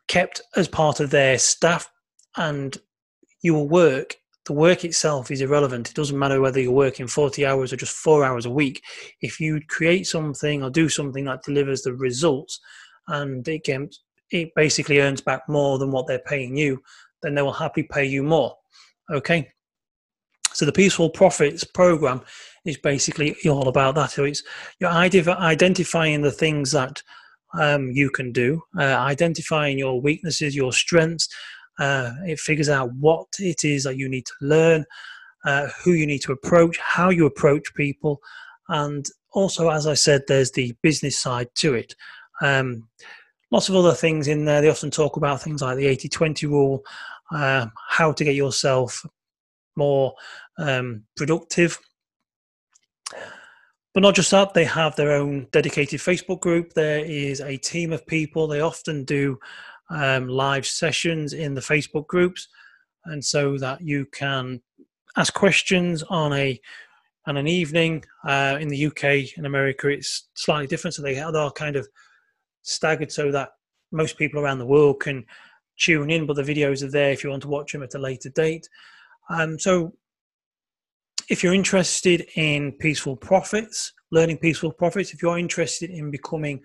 kept 0.08 0.42
as 0.56 0.68
part 0.68 1.00
of 1.00 1.12
their 1.12 1.38
staff 1.38 1.92
and 2.36 2.78
you 3.42 3.54
will 3.54 3.70
work 3.70 4.16
the 4.50 4.54
work 4.54 4.84
itself 4.84 5.30
is 5.30 5.42
irrelevant. 5.42 5.90
It 5.90 5.96
doesn't 5.96 6.18
matter 6.18 6.42
whether 6.42 6.60
you're 6.60 6.72
working 6.72 7.06
40 7.06 7.46
hours 7.46 7.72
or 7.72 7.78
just 7.78 7.96
four 7.96 8.26
hours 8.26 8.48
a 8.48 8.50
week. 8.50 8.82
If 9.22 9.40
you 9.40 9.62
create 9.68 10.08
something 10.08 10.64
or 10.64 10.72
do 10.72 10.90
something 10.90 11.26
that 11.26 11.44
delivers 11.44 11.84
the 11.84 11.94
results 11.94 12.60
and 13.08 13.48
it, 13.48 13.66
can, 13.66 13.92
it 14.32 14.50
basically 14.56 15.02
earns 15.02 15.22
back 15.22 15.48
more 15.48 15.78
than 15.78 15.92
what 15.92 16.08
they're 16.08 16.18
paying 16.18 16.58
you, 16.58 16.82
then 17.22 17.36
they 17.36 17.44
will 17.44 17.54
happily 17.54 17.88
pay 17.92 18.06
you 18.06 18.24
more. 18.24 18.56
Okay? 19.12 19.48
So 20.54 20.66
the 20.66 20.72
Peaceful 20.72 21.10
Profits 21.10 21.64
program 21.64 22.22
is 22.66 22.78
basically 22.78 23.36
all 23.48 23.68
about 23.68 23.96
that. 23.96 24.12
So 24.12 24.24
it's 24.24 24.44
you're 24.80 24.90
identifying 24.90 26.22
the 26.22 26.32
things 26.32 26.72
that 26.72 27.02
um, 27.54 27.92
you 27.92 28.10
can 28.10 28.32
do, 28.32 28.62
uh, 28.78 28.84
identifying 28.84 29.80
your 29.80 30.02
weaknesses, 30.02 30.56
your 30.56 30.74
strengths. 30.74 31.28
Uh, 31.80 32.12
it 32.26 32.40
figures 32.40 32.70
out 32.70 32.94
what 32.96 33.28
it 33.40 33.64
is 33.64 33.84
that 33.86 33.98
you 33.98 34.10
need 34.10 34.26
to 34.26 34.34
learn, 34.42 34.86
uh, 35.46 35.68
who 35.84 35.94
you 35.94 36.06
need 36.06 36.20
to 36.20 36.34
approach, 36.34 36.78
how 36.78 37.10
you 37.10 37.26
approach 37.26 37.74
people, 37.74 38.20
and 38.68 39.08
also, 39.32 39.70
as 39.70 39.88
I 39.88 39.94
said, 39.94 40.24
there's 40.28 40.52
the 40.52 40.76
business 40.82 41.18
side 41.18 41.50
to 41.56 41.74
it. 41.74 41.96
Um, 42.42 42.88
lots 43.52 43.70
of 43.70 43.76
other 43.76 43.94
things 43.94 44.28
in 44.28 44.46
there. 44.46 44.62
They 44.62 44.70
often 44.70 44.92
talk 44.92 45.18
about 45.18 45.42
things 45.42 45.62
like 45.62 45.78
the 45.78 45.88
80 45.88 46.10
20 46.10 46.48
rule, 46.48 46.84
uh, 47.32 47.68
how 47.90 48.12
to 48.12 48.24
get 48.24 48.36
yourself 48.36 49.06
more 49.76 50.14
um, 50.58 51.04
productive 51.16 51.80
but 53.94 54.04
not 54.04 54.16
just 54.16 54.32
that, 54.32 54.54
they 54.54 54.66
have 54.66 54.96
their 54.96 55.12
own 55.12 55.48
dedicated 55.52 56.00
Facebook 56.00 56.40
group. 56.42 56.74
There 56.74 57.04
is 57.04 57.42
a 57.42 57.58
team 57.58 57.92
of 57.92 58.06
people. 58.06 58.48
They 58.48 58.62
often 58.62 59.04
do 59.04 59.40
um, 59.90 60.28
live 60.28 60.66
sessions 60.66 61.34
in 61.34 61.56
the 61.56 61.62
Facebook 61.62 62.08
groups, 62.08 62.48
and 63.06 63.24
so 63.24 63.58
that 63.58 63.82
you 63.82 64.06
can 64.06 64.62
ask 65.18 65.34
questions 65.34 66.04
on 66.04 66.34
a 66.34 66.60
on 67.26 67.38
an 67.38 67.48
evening. 67.48 68.04
Uh, 68.24 68.58
in 68.62 68.68
the 68.68 68.86
UK, 68.86 69.38
in 69.38 69.46
America, 69.46 69.88
it's 69.88 70.30
slightly 70.36 70.68
different. 70.68 70.94
So 70.94 71.02
they 71.02 71.20
are 71.20 71.52
kind 71.52 71.76
of 71.76 71.88
staggered 72.62 73.12
so 73.12 73.32
that 73.32 73.50
most 73.92 74.18
people 74.18 74.40
around 74.40 74.60
the 74.60 74.66
world 74.66 75.00
can 75.00 75.26
tune 75.78 76.12
in, 76.12 76.28
but 76.28 76.36
the 76.36 76.44
videos 76.44 76.84
are 76.84 76.92
there 76.92 77.12
if 77.12 77.24
you 77.24 77.32
want 77.32 77.42
to 77.42 77.50
watch 77.50 77.72
them 77.72 77.82
at 77.82 77.96
a 77.96 78.00
later 78.00 78.30
date. 78.30 78.70
Um, 79.30 79.60
so 79.60 79.94
if 81.30 81.44
you're 81.44 81.54
interested 81.54 82.26
in 82.36 82.72
peaceful 82.74 83.16
profits, 83.16 83.94
learning 84.12 84.38
peaceful 84.40 84.72
profits, 84.72 85.14
if 85.14 85.22
you're 85.22 85.38
interested 85.38 85.90
in 85.92 86.10
becoming 86.10 86.62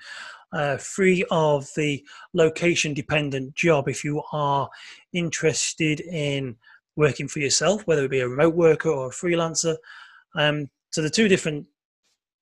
uh, 0.52 0.76
free 0.78 1.25
of 1.30 1.68
the 1.76 2.02
location 2.33 2.94
dependent 2.94 3.54
job, 3.54 3.88
if 3.88 4.02
you 4.04 4.23
are 4.33 4.68
interested 5.12 6.00
in 6.00 6.56
working 6.97 7.28
for 7.28 7.40
yourself, 7.40 7.87
whether 7.87 8.04
it 8.04 8.11
be 8.11 8.21
a 8.21 8.28
remote 8.28 8.54
worker 8.54 8.88
or 8.88 9.09
a 9.09 9.12
freelancer, 9.12 9.76
um, 10.37 10.68
so 10.90 11.02
the 11.02 11.11
two 11.11 11.28
different 11.28 11.66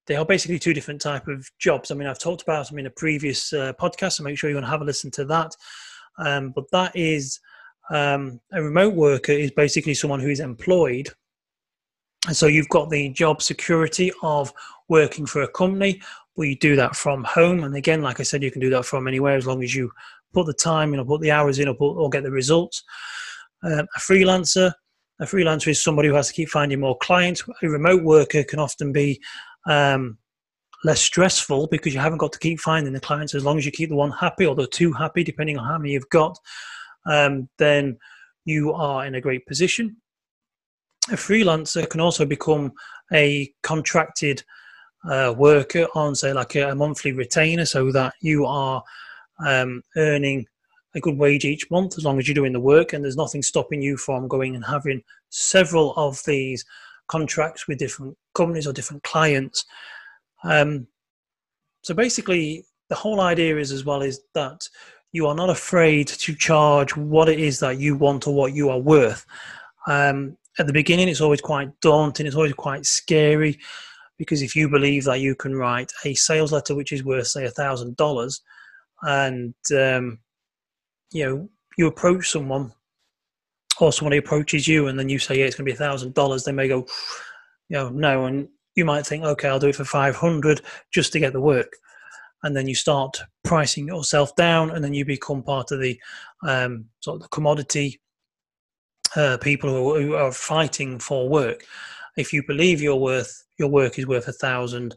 they 0.06 0.16
are 0.16 0.24
basically 0.24 0.58
two 0.58 0.74
different 0.74 1.00
type 1.00 1.28
of 1.28 1.48
jobs. 1.60 1.90
I 1.90 1.94
mean, 1.94 2.08
I've 2.08 2.18
talked 2.18 2.42
about 2.42 2.68
them 2.68 2.78
in 2.78 2.86
a 2.86 2.90
previous 2.90 3.52
uh, 3.52 3.72
podcast, 3.74 4.14
so 4.14 4.24
make 4.24 4.36
sure 4.36 4.50
you 4.50 4.56
want 4.56 4.66
to 4.66 4.70
have 4.70 4.80
a 4.80 4.84
listen 4.84 5.12
to 5.12 5.24
that. 5.26 5.54
Um, 6.18 6.50
but 6.50 6.64
that 6.72 6.90
is 6.96 7.38
um, 7.92 8.40
a 8.52 8.62
remote 8.62 8.94
worker 8.94 9.32
is 9.32 9.50
basically 9.50 9.94
someone 9.94 10.20
who 10.20 10.30
is 10.30 10.40
employed 10.40 11.08
and 12.26 12.36
so 12.36 12.46
you've 12.46 12.68
got 12.68 12.90
the 12.90 13.08
job 13.08 13.42
security 13.42 14.12
of 14.22 14.52
working 14.88 15.26
for 15.26 15.42
a 15.42 15.48
company, 15.48 16.00
but 16.36 16.42
you 16.42 16.56
do 16.56 16.76
that 16.76 16.94
from 16.94 17.24
home. 17.24 17.64
And 17.64 17.74
again, 17.74 18.00
like 18.00 18.20
I 18.20 18.22
said, 18.22 18.42
you 18.42 18.50
can 18.50 18.60
do 18.60 18.70
that 18.70 18.84
from 18.84 19.08
anywhere 19.08 19.36
as 19.36 19.46
long 19.46 19.62
as 19.62 19.74
you 19.74 19.90
put 20.32 20.46
the 20.46 20.54
time 20.54 20.94
in 20.94 21.00
or 21.00 21.04
put 21.04 21.20
the 21.20 21.32
hours 21.32 21.58
in 21.58 21.68
or, 21.68 21.74
put, 21.74 21.94
or 21.94 22.08
get 22.08 22.22
the 22.22 22.30
results. 22.30 22.84
Um, 23.64 23.86
a 23.96 23.98
freelancer, 23.98 24.72
a 25.20 25.24
freelancer 25.24 25.68
is 25.68 25.82
somebody 25.82 26.08
who 26.08 26.14
has 26.14 26.28
to 26.28 26.34
keep 26.34 26.48
finding 26.48 26.80
more 26.80 26.96
clients. 26.98 27.42
A 27.62 27.68
remote 27.68 28.04
worker 28.04 28.44
can 28.44 28.60
often 28.60 28.92
be 28.92 29.20
um, 29.66 30.16
less 30.84 31.00
stressful 31.00 31.68
because 31.68 31.92
you 31.92 32.00
haven't 32.00 32.18
got 32.18 32.32
to 32.32 32.38
keep 32.38 32.60
finding 32.60 32.92
the 32.92 33.00
clients. 33.00 33.34
As 33.34 33.44
long 33.44 33.58
as 33.58 33.66
you 33.66 33.72
keep 33.72 33.88
the 33.88 33.96
one 33.96 34.12
happy 34.12 34.46
or 34.46 34.54
the 34.54 34.68
two 34.68 34.92
happy, 34.92 35.24
depending 35.24 35.58
on 35.58 35.66
how 35.66 35.78
many 35.78 35.92
you've 35.92 36.08
got, 36.08 36.38
um, 37.06 37.48
then 37.58 37.96
you 38.44 38.72
are 38.72 39.06
in 39.06 39.14
a 39.14 39.20
great 39.20 39.46
position 39.46 39.96
a 41.10 41.14
freelancer 41.16 41.88
can 41.88 42.00
also 42.00 42.24
become 42.24 42.72
a 43.12 43.52
contracted 43.62 44.42
uh, 45.08 45.34
worker 45.36 45.88
on, 45.94 46.14
say, 46.14 46.32
like 46.32 46.54
a, 46.54 46.74
monthly 46.74 47.12
retainer, 47.12 47.64
so 47.64 47.90
that 47.90 48.14
you 48.20 48.46
are 48.46 48.82
um, 49.44 49.82
earning 49.96 50.46
a 50.94 51.00
good 51.00 51.16
wage 51.16 51.44
each 51.44 51.70
month 51.70 51.96
as 51.96 52.04
long 52.04 52.18
as 52.18 52.28
you're 52.28 52.34
doing 52.34 52.52
the 52.52 52.60
work, 52.60 52.92
and 52.92 53.02
there's 53.02 53.16
nothing 53.16 53.42
stopping 53.42 53.82
you 53.82 53.96
from 53.96 54.28
going 54.28 54.54
and 54.54 54.64
having 54.64 55.02
several 55.30 55.92
of 55.96 56.22
these 56.24 56.64
contracts 57.08 57.66
with 57.66 57.78
different 57.78 58.16
companies 58.34 58.66
or 58.66 58.72
different 58.72 59.02
clients. 59.02 59.64
Um, 60.44 60.86
so 61.82 61.94
basically, 61.94 62.64
the 62.88 62.94
whole 62.94 63.20
idea 63.20 63.56
is 63.56 63.72
as 63.72 63.84
well 63.84 64.02
is 64.02 64.20
that 64.34 64.68
you 65.12 65.26
are 65.26 65.34
not 65.34 65.50
afraid 65.50 66.08
to 66.08 66.34
charge 66.34 66.96
what 66.96 67.28
it 67.28 67.38
is 67.38 67.60
that 67.60 67.78
you 67.78 67.94
want 67.94 68.26
or 68.26 68.34
what 68.34 68.54
you 68.54 68.70
are 68.70 68.78
worth. 68.78 69.24
Um, 69.86 70.36
at 70.58 70.66
the 70.66 70.72
beginning, 70.72 71.08
it's 71.08 71.20
always 71.20 71.40
quite 71.40 71.68
daunting. 71.80 72.26
It's 72.26 72.36
always 72.36 72.54
quite 72.54 72.86
scary 72.86 73.58
because 74.18 74.42
if 74.42 74.54
you 74.54 74.68
believe 74.68 75.04
that 75.04 75.20
you 75.20 75.34
can 75.34 75.54
write 75.54 75.92
a 76.04 76.14
sales 76.14 76.52
letter 76.52 76.74
which 76.74 76.92
is 76.92 77.04
worth, 77.04 77.26
say, 77.26 77.44
a 77.44 77.50
thousand 77.50 77.96
dollars, 77.96 78.40
and 79.02 79.54
um, 79.76 80.18
you 81.12 81.24
know 81.24 81.48
you 81.76 81.86
approach 81.86 82.30
someone 82.30 82.72
or 83.80 83.92
somebody 83.92 84.18
approaches 84.18 84.68
you, 84.68 84.86
and 84.86 84.98
then 84.98 85.08
you 85.08 85.18
say, 85.18 85.38
"Yeah, 85.38 85.46
it's 85.46 85.56
going 85.56 85.64
to 85.66 85.72
be 85.72 85.74
a 85.74 85.76
thousand 85.76 86.14
dollars," 86.14 86.44
they 86.44 86.52
may 86.52 86.68
go, 86.68 86.86
"You 87.68 87.78
know, 87.78 87.88
no," 87.88 88.26
and 88.26 88.48
you 88.76 88.84
might 88.84 89.06
think, 89.06 89.24
"Okay, 89.24 89.48
I'll 89.48 89.58
do 89.58 89.68
it 89.68 89.76
for 89.76 89.84
five 89.84 90.16
hundred 90.16 90.60
just 90.92 91.12
to 91.14 91.18
get 91.18 91.32
the 91.32 91.40
work." 91.40 91.72
And 92.42 92.56
then 92.56 92.66
you 92.66 92.74
start 92.74 93.22
pricing 93.44 93.86
yourself 93.86 94.34
down, 94.36 94.70
and 94.70 94.84
then 94.84 94.94
you 94.94 95.04
become 95.04 95.42
part 95.42 95.70
of 95.70 95.80
the 95.80 95.98
um, 96.46 96.86
sort 97.00 97.16
of 97.16 97.22
the 97.22 97.28
commodity 97.28 98.00
uh, 99.16 99.36
people 99.38 99.70
who, 99.70 100.00
who, 100.00 100.14
are 100.14 100.32
fighting 100.32 100.98
for 100.98 101.28
work. 101.28 101.64
If 102.16 102.32
you 102.32 102.42
believe 102.46 102.80
your 102.80 103.00
worth, 103.00 103.44
your 103.58 103.68
work 103.68 103.98
is 103.98 104.06
worth 104.06 104.28
a 104.28 104.32
thousand 104.32 104.94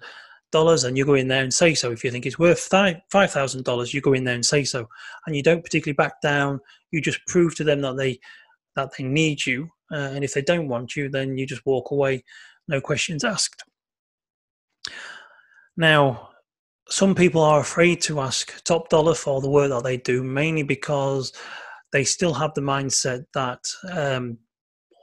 dollars, 0.52 0.84
and 0.84 0.98
you 0.98 1.06
go 1.06 1.16
in 1.16 1.28
there 1.28 1.44
and 1.44 1.54
say 1.54 1.74
so. 1.74 1.92
If 1.92 2.04
you 2.04 2.12
think 2.12 2.26
it's 2.26 2.40
worth 2.40 2.60
five 2.60 3.32
thousand 3.32 3.64
dollars, 3.64 3.94
you 3.94 4.02
go 4.02 4.14
in 4.14 4.24
there 4.24 4.36
and 4.36 4.46
say 4.46 4.64
so, 4.64 4.88
and 5.26 5.36
you 5.36 5.44
don't 5.44 5.64
particularly 5.64 5.96
back 5.96 6.22
down. 6.22 6.60
You 6.92 7.02
just 7.02 7.26
prove 7.28 7.56
to 7.56 7.64
them 7.64 7.82
that 7.82 7.98
they 7.98 8.20
that 8.76 8.92
they 8.98 9.04
need 9.04 9.46
you, 9.46 9.70
uh, 9.92 10.12
and 10.14 10.24
if 10.24 10.34
they 10.34 10.42
don't 10.42 10.68
want 10.68 10.96
you, 10.96 11.10
then 11.10 11.38
you 11.38 11.46
just 11.46 11.66
walk 11.66 11.92
away, 11.92 12.24
no 12.68 12.82
questions 12.82 13.24
asked. 13.24 13.64
Now, 15.78 16.30
some 16.90 17.16
people 17.16 17.42
are 17.42 17.60
afraid 17.60 18.02
to 18.02 18.20
ask 18.20 18.64
top 18.64 18.90
dollar 18.90 19.16
for 19.16 19.42
the 19.42 19.50
work 19.50 19.70
that 19.70 19.84
they 19.84 19.98
do, 19.98 20.24
mainly 20.24 20.64
because 20.64 21.34
they 21.92 22.04
still 22.04 22.34
have 22.34 22.54
the 22.54 22.62
mindset 22.62 23.26
that 23.34 23.60
um, 23.92 24.38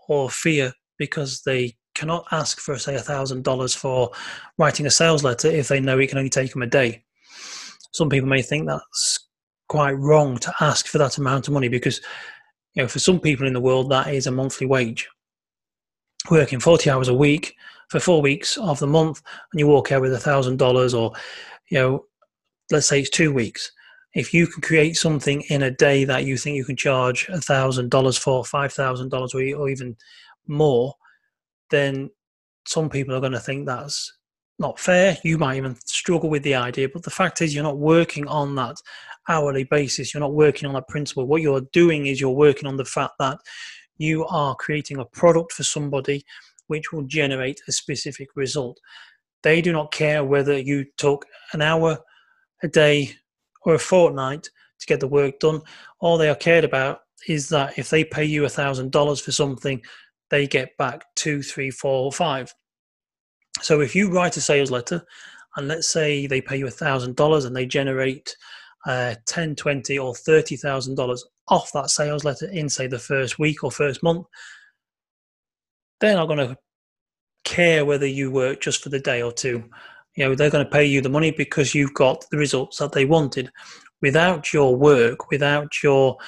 or 0.09 0.31
fear 0.31 0.73
because 0.99 1.43
they 1.43 1.77
cannot 1.95 2.25
ask 2.31 2.59
for 2.59 2.79
say 2.79 2.95
a 2.95 3.01
thousand 3.01 3.45
dollars 3.45 3.75
for 3.75 4.11
writing 4.59 4.87
a 4.87 4.91
sales 4.91 5.25
letter 5.25 5.49
if 5.49 5.69
they 5.69 5.81
know 5.81 5.99
it 5.99 6.09
can 6.09 6.19
only 6.19 6.31
take 6.31 6.53
them 6.53 6.63
a 6.63 6.67
day. 6.67 7.03
Some 7.93 8.09
people 8.09 8.29
may 8.29 8.43
think 8.43 8.67
that's 8.67 9.29
quite 9.69 9.93
wrong 9.93 10.37
to 10.39 10.55
ask 10.61 10.87
for 10.87 10.99
that 10.99 11.19
amount 11.19 11.49
of 11.49 11.55
money 11.55 11.69
because 11.69 12.01
you 12.75 12.83
know 12.83 12.89
for 12.89 12.99
some 12.99 13.19
people 13.19 13.47
in 13.47 13.53
the 13.53 13.61
world 13.61 13.91
that 13.91 14.13
is 14.13 14.27
a 14.27 14.31
monthly 14.31 14.67
wage. 14.67 15.09
Working 16.31 16.61
forty 16.61 16.89
hours 16.89 17.09
a 17.09 17.15
week 17.15 17.57
for 17.89 18.01
four 18.01 18.23
weeks 18.23 18.57
of 18.57 18.79
the 18.79 18.87
month 18.87 19.21
and 19.53 19.61
you 19.61 19.67
walk 19.67 19.93
out 19.93 20.01
with 20.01 20.15
a 20.15 20.19
thousand 20.19 20.59
dollars 20.59 20.95
or 20.95 21.13
you 21.73 21.79
know 21.79 22.05
let's 22.71 22.87
say 22.87 23.01
it's 23.01 23.11
two 23.11 23.33
weeks. 23.33 23.73
If 24.15 24.35
you 24.35 24.47
can 24.47 24.61
create 24.61 24.97
something 24.97 25.41
in 25.49 25.63
a 25.63 25.71
day 25.71 26.05
that 26.05 26.27
you 26.27 26.37
think 26.37 26.57
you 26.57 26.67
can 26.67 26.77
charge 26.77 27.29
a 27.31 27.41
thousand 27.41 27.91
dollars 27.91 28.19
for 28.19 28.45
five 28.45 28.75
thousand 28.75 29.09
dollars 29.09 29.35
or 29.35 29.69
even 29.69 29.97
more 30.47 30.95
then 31.71 32.11
some 32.67 32.91
people 32.91 33.15
are 33.15 33.21
going 33.21 33.33
to 33.33 33.41
think 33.41 33.67
that's 33.67 34.13
not 34.59 34.79
fair. 34.79 35.17
You 35.25 35.39
might 35.39 35.57
even 35.57 35.75
struggle 35.87 36.29
with 36.29 36.43
the 36.43 36.55
idea 36.55 36.91
but 36.91 37.05
the 37.05 37.11
fact 37.11 37.41
is 37.41 37.55
you're 37.55 37.65
not 37.65 37.79
working 37.79 38.29
on 38.29 38.55
that 38.57 38.77
hourly 39.31 39.65
basis. 39.65 40.13
You're 40.13 40.21
not 40.21 40.35
working 40.35 40.69
on 40.69 40.75
that 40.75 40.89
principle. 40.89 41.27
What 41.27 41.41
you're 41.41 41.67
doing 41.73 42.05
is 42.05 42.21
you're 42.21 42.31
working 42.31 42.69
on 42.69 42.77
the 42.77 42.85
fact 42.85 43.15
that 43.19 43.39
you 43.97 44.27
are 44.27 44.55
creating 44.57 44.99
a 44.99 45.07
product 45.07 45.53
for 45.53 45.63
somebody 45.63 46.23
which 46.67 46.93
will 46.93 47.05
generate 47.05 47.63
a 47.67 47.73
specific 47.73 48.29
result. 48.37 48.79
They 49.43 49.61
do 49.61 49.73
not 49.73 49.93
care 49.93 50.25
whether 50.25 50.59
you 50.59 50.87
took 50.97 51.27
an 51.53 51.63
hour, 51.63 51.99
a 52.63 52.69
day, 52.69 53.13
or 53.63 53.75
a 53.75 53.79
fortnight 53.79 54.45
to 54.81 54.87
get 54.87 55.01
the 55.01 55.09
work 55.09 55.39
done. 55.41 55.61
All 56.01 56.19
they 56.19 56.29
are 56.29 56.35
cared 56.35 56.65
about 56.65 57.01
is 57.29 57.49
that 57.51 57.79
if 57.79 57.91
they 57.91 58.05
pay 58.05 58.25
you 58.25 58.45
a 58.45 58.49
thousand 58.49 58.93
dollars 58.93 59.21
for 59.21 59.33
something, 59.33 59.83
they 60.31 60.47
get 60.47 60.77
back 60.77 61.05
two, 61.15 61.43
three, 61.43 61.71
four, 61.71 62.05
or 62.05 62.13
five. 62.13 62.53
So 63.61 63.81
if 63.81 63.95
you 63.95 64.11
write 64.11 64.37
a 64.37 64.41
sales 64.41 64.71
letter, 64.71 65.05
and 65.57 65.69
let's 65.69 65.89
say 65.89 66.27
they 66.27 66.41
pay 66.41 66.57
you 66.57 66.67
a 66.67 66.71
thousand 66.71 67.17
dollars 67.17 67.45
and 67.45 67.55
they 67.55 67.67
generate 67.67 68.35
uh, 68.87 69.15
10, 69.27 69.55
20, 69.55 69.99
or 69.99 70.15
thirty 70.15 70.57
thousand 70.57 70.97
dollars 70.97 71.25
off 71.49 71.71
that 71.73 71.91
sales 71.91 72.25
letter 72.25 72.49
in 72.49 72.69
say 72.69 72.87
the 72.87 72.99
first 72.99 73.39
week 73.39 73.63
or 73.63 73.71
first 73.71 74.03
month, 74.03 74.27
they're 76.01 76.17
not 76.17 76.27
going 76.27 76.39
to 76.39 76.57
care 77.45 77.85
whether 77.85 78.07
you 78.07 78.31
work 78.31 78.61
just 78.61 78.83
for 78.83 78.89
the 78.89 79.01
day 79.01 79.23
or 79.23 79.33
two. 79.33 79.65
You 80.17 80.25
know, 80.25 80.35
they're 80.35 80.51
going 80.51 80.65
to 80.65 80.71
pay 80.71 80.85
you 80.85 81.01
the 81.01 81.09
money 81.09 81.31
because 81.31 81.75
you've 81.75 81.95
got 81.95 82.25
the 82.31 82.39
results 82.39 82.79
that 82.79 82.93
they 82.93 83.05
wanted. 83.05 83.51
Without 84.01 84.53
your 84.53 84.77
work, 84.77 85.31
without 85.31 85.83
your 85.83 86.19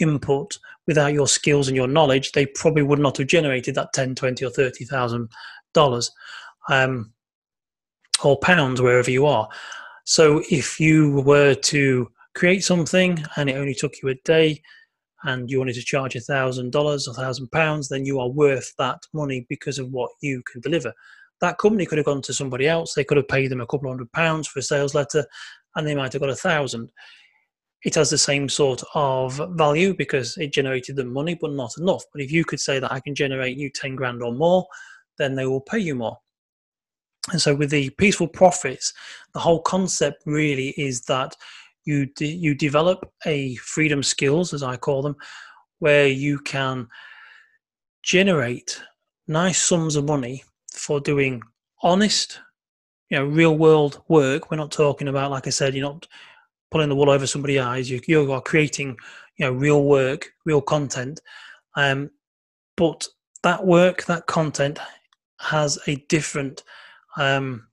input, 0.00 0.58
without 0.86 1.12
your 1.12 1.28
skills 1.28 1.68
and 1.68 1.76
your 1.76 1.86
knowledge, 1.86 2.32
they 2.32 2.46
probably 2.46 2.82
would 2.82 2.98
not 2.98 3.16
have 3.16 3.28
generated 3.28 3.74
that 3.76 3.92
ten, 3.92 4.14
twenty, 4.14 4.44
or 4.44 4.50
thirty 4.50 4.84
thousand 4.84 5.22
um, 5.22 5.28
dollars, 5.72 6.10
or 8.22 8.38
pounds 8.40 8.82
wherever 8.82 9.10
you 9.10 9.26
are. 9.26 9.48
So, 10.04 10.42
if 10.50 10.80
you 10.80 11.20
were 11.20 11.54
to 11.54 12.10
create 12.34 12.64
something 12.64 13.24
and 13.36 13.48
it 13.48 13.54
only 13.54 13.74
took 13.74 14.02
you 14.02 14.08
a 14.08 14.14
day, 14.24 14.60
and 15.24 15.50
you 15.50 15.58
wanted 15.58 15.74
to 15.74 15.82
charge 15.82 16.16
a 16.16 16.20
thousand 16.20 16.72
dollars, 16.72 17.06
a 17.06 17.14
thousand 17.14 17.50
pounds, 17.50 17.88
then 17.88 18.04
you 18.04 18.18
are 18.20 18.28
worth 18.28 18.72
that 18.78 19.02
money 19.12 19.46
because 19.48 19.78
of 19.78 19.90
what 19.90 20.10
you 20.20 20.42
can 20.50 20.60
deliver. 20.60 20.92
That 21.40 21.58
company 21.58 21.86
could 21.86 21.98
have 21.98 22.06
gone 22.06 22.22
to 22.22 22.32
somebody 22.32 22.66
else. 22.66 22.94
They 22.94 23.04
could 23.04 23.16
have 23.16 23.28
paid 23.28 23.50
them 23.50 23.60
a 23.60 23.66
couple 23.66 23.88
hundred 23.88 24.12
pounds 24.12 24.46
for 24.46 24.58
a 24.58 24.62
sales 24.62 24.94
letter, 24.94 25.24
and 25.76 25.86
they 25.86 25.94
might 25.94 26.12
have 26.12 26.20
got 26.20 26.30
a 26.30 26.36
thousand. 26.36 26.90
It 27.82 27.94
has 27.94 28.10
the 28.10 28.18
same 28.18 28.48
sort 28.48 28.82
of 28.94 29.40
value 29.52 29.94
because 29.94 30.36
it 30.36 30.52
generated 30.52 30.96
them 30.96 31.12
money, 31.12 31.38
but 31.40 31.52
not 31.52 31.72
enough. 31.78 32.04
But 32.12 32.22
if 32.22 32.30
you 32.30 32.44
could 32.44 32.60
say 32.60 32.78
that 32.78 32.92
I 32.92 33.00
can 33.00 33.14
generate 33.14 33.56
you 33.56 33.70
10 33.70 33.96
grand 33.96 34.22
or 34.22 34.34
more, 34.34 34.66
then 35.18 35.34
they 35.34 35.46
will 35.46 35.62
pay 35.62 35.78
you 35.78 35.94
more. 35.94 36.18
And 37.30 37.40
so, 37.40 37.54
with 37.54 37.70
the 37.70 37.90
peaceful 37.90 38.28
profits, 38.28 38.92
the 39.34 39.40
whole 39.40 39.60
concept 39.62 40.22
really 40.26 40.70
is 40.76 41.02
that 41.02 41.36
you 41.90 42.06
de- 42.06 42.38
you 42.44 42.54
develop 42.54 42.98
a 43.26 43.56
freedom 43.56 44.02
skills 44.02 44.54
as 44.54 44.62
I 44.62 44.76
call 44.76 45.02
them, 45.02 45.16
where 45.80 46.08
you 46.08 46.38
can 46.38 46.88
generate 48.02 48.80
nice 49.26 49.62
sums 49.62 49.96
of 49.96 50.04
money 50.04 50.44
for 50.72 51.00
doing 51.00 51.42
honest, 51.82 52.40
you 53.10 53.18
know, 53.18 53.24
real 53.24 53.56
world 53.56 54.02
work. 54.08 54.50
We're 54.50 54.56
not 54.56 54.72
talking 54.72 55.08
about, 55.08 55.30
like 55.30 55.46
I 55.46 55.50
said, 55.50 55.74
you're 55.74 55.92
not 55.92 56.06
pulling 56.70 56.88
the 56.88 56.96
wool 56.96 57.10
over 57.10 57.26
somebody's 57.26 57.60
eyes. 57.60 57.90
You, 57.90 58.00
you 58.06 58.32
are 58.32 58.40
creating, 58.40 58.96
you 59.36 59.46
know, 59.46 59.52
real 59.52 59.84
work, 59.84 60.32
real 60.44 60.62
content. 60.62 61.20
Um, 61.74 62.10
but 62.76 63.06
that 63.42 63.66
work, 63.66 64.04
that 64.04 64.26
content, 64.26 64.78
has 65.40 65.78
a 65.86 65.96
different 66.08 66.62
um, 67.16 67.66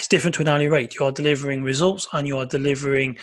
it's 0.00 0.08
different 0.08 0.34
to 0.34 0.40
an 0.40 0.48
hourly 0.48 0.66
rate. 0.66 0.94
You 0.98 1.04
are 1.04 1.12
delivering 1.12 1.62
results 1.62 2.08
and 2.14 2.26
you 2.26 2.38
are 2.38 2.46
delivering 2.46 3.18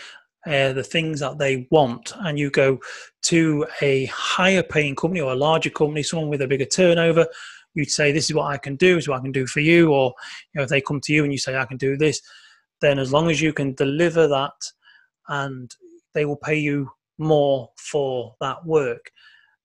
uh, 0.46 0.74
the 0.74 0.84
things 0.84 1.20
that 1.20 1.40
they 1.40 1.68
want. 1.72 2.14
And 2.20 2.38
you 2.38 2.52
go 2.52 2.80
to 3.24 3.66
a 3.82 4.06
higher 4.06 4.62
paying 4.62 4.96
company 4.96 5.20
or 5.20 5.32
a 5.32 5.36
larger 5.36 5.72
company, 5.72 6.04
someone 6.04 6.30
with 6.30 6.44
a 6.44 6.48
bigger 6.48 6.66
turnover. 6.66 7.26
You'd 7.74 7.90
say, 7.90 8.12
"This 8.12 8.30
is 8.30 8.36
what 8.36 8.52
I 8.54 8.58
can 8.58 8.76
do. 8.76 8.94
This 8.94 9.06
is 9.06 9.08
what 9.08 9.18
I 9.18 9.24
can 9.24 9.32
do 9.32 9.48
for 9.48 9.60
you." 9.60 9.92
Or 9.92 10.14
you 10.54 10.60
know, 10.60 10.64
if 10.66 10.70
they 10.70 10.80
come 10.80 11.02
to 11.02 11.12
you 11.12 11.24
and 11.24 11.34
you 11.34 11.40
say, 11.40 11.58
"I 11.58 11.66
can 11.66 11.78
do 11.78 11.98
this," 11.98 12.22
then 12.80 13.00
as 13.00 13.12
long 13.12 13.32
as 13.32 13.42
you 13.42 13.54
can 13.54 13.74
deliver 13.74 14.28
that, 14.28 14.72
and 15.30 15.76
they 16.14 16.26
will 16.26 16.38
pay 16.38 16.60
you 16.60 16.92
more 17.18 17.72
for 17.76 18.36
that 18.40 18.64
work. 18.68 19.10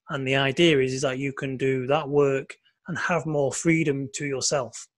And 0.09 0.27
the 0.27 0.37
idea 0.37 0.79
is, 0.79 0.95
is 0.95 1.03
that 1.03 1.19
you 1.19 1.35
can 1.35 1.59
do 1.59 1.87
that 1.89 2.09
work 2.09 2.57
and 2.89 2.97
have 2.97 3.27
more 3.27 3.53
freedom 3.53 4.09
to 4.15 4.25
yourself. 4.25 4.89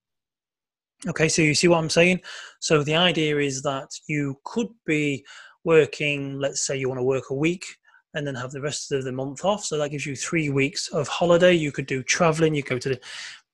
Okay, 1.06 1.28
so 1.28 1.42
you 1.42 1.54
see 1.54 1.68
what 1.68 1.78
I'm 1.78 1.90
saying? 1.90 2.20
So 2.60 2.82
the 2.82 2.96
idea 2.96 3.38
is 3.38 3.62
that 3.62 3.90
you 4.06 4.38
could 4.44 4.68
be 4.86 5.24
working, 5.64 6.38
let's 6.38 6.66
say 6.66 6.76
you 6.76 6.88
want 6.88 6.98
to 6.98 7.04
work 7.04 7.30
a 7.30 7.34
week 7.34 7.66
and 8.14 8.26
then 8.26 8.34
have 8.34 8.52
the 8.52 8.60
rest 8.60 8.90
of 8.92 9.04
the 9.04 9.12
month 9.12 9.44
off. 9.44 9.64
So 9.64 9.76
that 9.78 9.90
gives 9.90 10.06
you 10.06 10.16
three 10.16 10.48
weeks 10.48 10.88
of 10.88 11.08
holiday. 11.08 11.52
You 11.52 11.72
could 11.72 11.86
do 11.86 12.02
traveling, 12.02 12.54
you 12.54 12.62
go 12.62 12.78
to 12.78 12.98